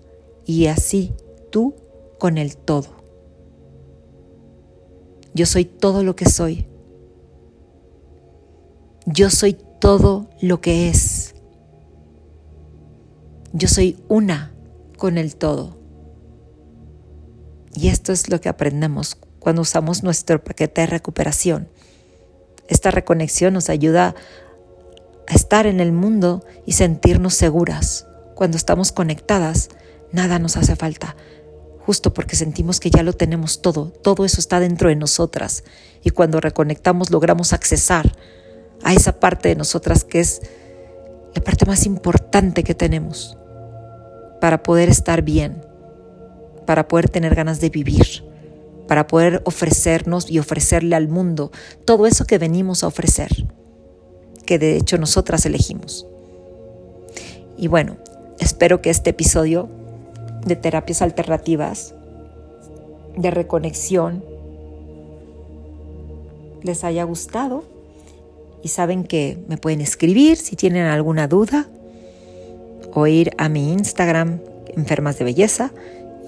y 0.47 0.67
así 0.67 1.13
tú 1.51 1.75
con 2.19 2.39
el 2.39 2.57
todo. 2.57 3.05
Yo 5.35 5.47
soy 5.47 5.65
todo 5.65 6.05
lo 6.05 6.17
que 6.17 6.29
soy. 6.29 6.67
Yo 9.07 9.31
soy 9.31 9.57
todo 9.81 10.29
lo 10.41 10.61
que 10.61 10.89
es. 10.89 11.35
Yo 13.53 13.69
soy 13.69 13.99
una 14.09 14.55
con 14.97 15.19
el 15.19 15.37
todo. 15.37 15.77
Y 17.75 17.89
esto 17.89 18.13
es 18.13 18.31
lo 18.31 18.41
que 18.41 18.49
aprendemos 18.49 19.17
cuando 19.45 19.61
usamos 19.61 20.03
nuestro 20.03 20.43
paquete 20.43 20.81
de 20.81 20.87
recuperación. 20.87 21.69
Esta 22.67 22.91
reconexión 22.91 23.53
nos 23.53 23.69
ayuda 23.69 24.15
a 25.29 25.35
estar 25.35 25.67
en 25.67 25.81
el 25.81 25.93
mundo 25.93 26.43
y 26.65 26.73
sentirnos 26.73 27.35
seguras. 27.35 28.07
Cuando 28.35 28.57
estamos 28.57 28.91
conectadas, 28.91 29.69
nada 30.13 30.39
nos 30.39 30.57
hace 30.57 30.77
falta, 30.77 31.15
justo 31.81 32.15
porque 32.15 32.37
sentimos 32.37 32.81
que 32.81 32.89
ya 32.89 33.03
lo 33.03 33.13
tenemos 33.13 33.61
todo, 33.61 33.91
todo 33.91 34.25
eso 34.25 34.41
está 34.41 34.61
dentro 34.61 34.89
de 34.89 34.97
nosotras. 34.97 35.63
Y 36.03 36.09
cuando 36.09 36.41
reconectamos 36.41 37.11
logramos 37.11 37.53
accesar 37.53 38.17
a 38.83 38.95
esa 38.95 39.21
parte 39.21 39.51
de 39.51 39.57
nosotras 39.57 40.05
que 40.05 40.21
es 40.21 40.41
la 41.35 41.45
parte 41.45 41.67
más 41.67 41.85
importante 41.85 42.65
que 42.65 42.75
tenemos 42.75 43.37
para 44.41 44.63
poder 44.63 44.89
estar 44.89 45.21
bien, 45.21 45.61
para 46.65 46.89
poder 46.89 47.11
tener 47.11 47.35
ganas 47.35 47.61
de 47.61 47.69
vivir 47.69 48.34
para 48.95 49.09
poder 49.09 49.43
ofrecernos 49.45 50.31
y 50.31 50.39
ofrecerle 50.39 50.95
al 50.95 51.09
mundo 51.09 51.51
todo 51.85 52.07
eso 52.07 52.27
que 52.27 52.39
venimos 52.39 52.85
a 52.85 52.87
ofrecer, 52.87 53.29
que 54.47 54.57
de 54.61 54.77
hecho 54.77 54.99
nosotras 54.99 55.45
elegimos. 55.47 56.07
Y 57.59 57.67
bueno, 57.67 57.97
espero 58.39 58.81
que 58.83 58.91
este 58.91 59.11
episodio 59.11 59.69
de 60.47 60.55
terapias 60.55 61.03
alternativas, 61.03 61.93
de 63.17 63.33
reconexión, 63.33 64.25
les 66.63 66.85
haya 66.85 67.03
gustado 67.03 67.65
y 68.63 68.69
saben 68.69 69.03
que 69.03 69.39
me 69.49 69.57
pueden 69.57 69.81
escribir 69.81 70.37
si 70.37 70.55
tienen 70.55 70.87
alguna 70.87 71.27
duda 71.27 71.67
o 72.93 73.09
ir 73.09 73.33
a 73.39 73.49
mi 73.49 73.73
Instagram, 73.73 74.39
Enfermas 74.77 75.19
de 75.19 75.25
Belleza, 75.25 75.73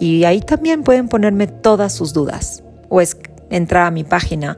y 0.01 0.25
ahí 0.25 0.41
también 0.41 0.83
pueden 0.83 1.09
ponerme 1.09 1.47
todas 1.47 1.93
sus 1.93 2.13
dudas 2.13 2.63
o 2.89 3.01
es 3.01 3.17
entrar 3.51 3.87
a 3.87 3.91
mi 3.91 4.05
página 4.05 4.57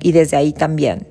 y 0.00 0.12
desde 0.12 0.36
ahí 0.36 0.52
también 0.52 1.08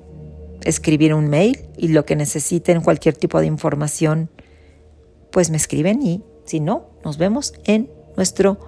escribir 0.62 1.14
un 1.14 1.28
mail 1.28 1.60
y 1.76 1.88
lo 1.88 2.04
que 2.04 2.16
necesiten, 2.16 2.80
cualquier 2.80 3.16
tipo 3.16 3.40
de 3.40 3.46
información, 3.46 4.30
pues 5.30 5.50
me 5.50 5.56
escriben 5.56 6.02
y 6.02 6.22
si 6.44 6.60
no, 6.60 6.90
nos 7.04 7.18
vemos 7.18 7.54
en 7.64 7.90
nuestro 8.16 8.58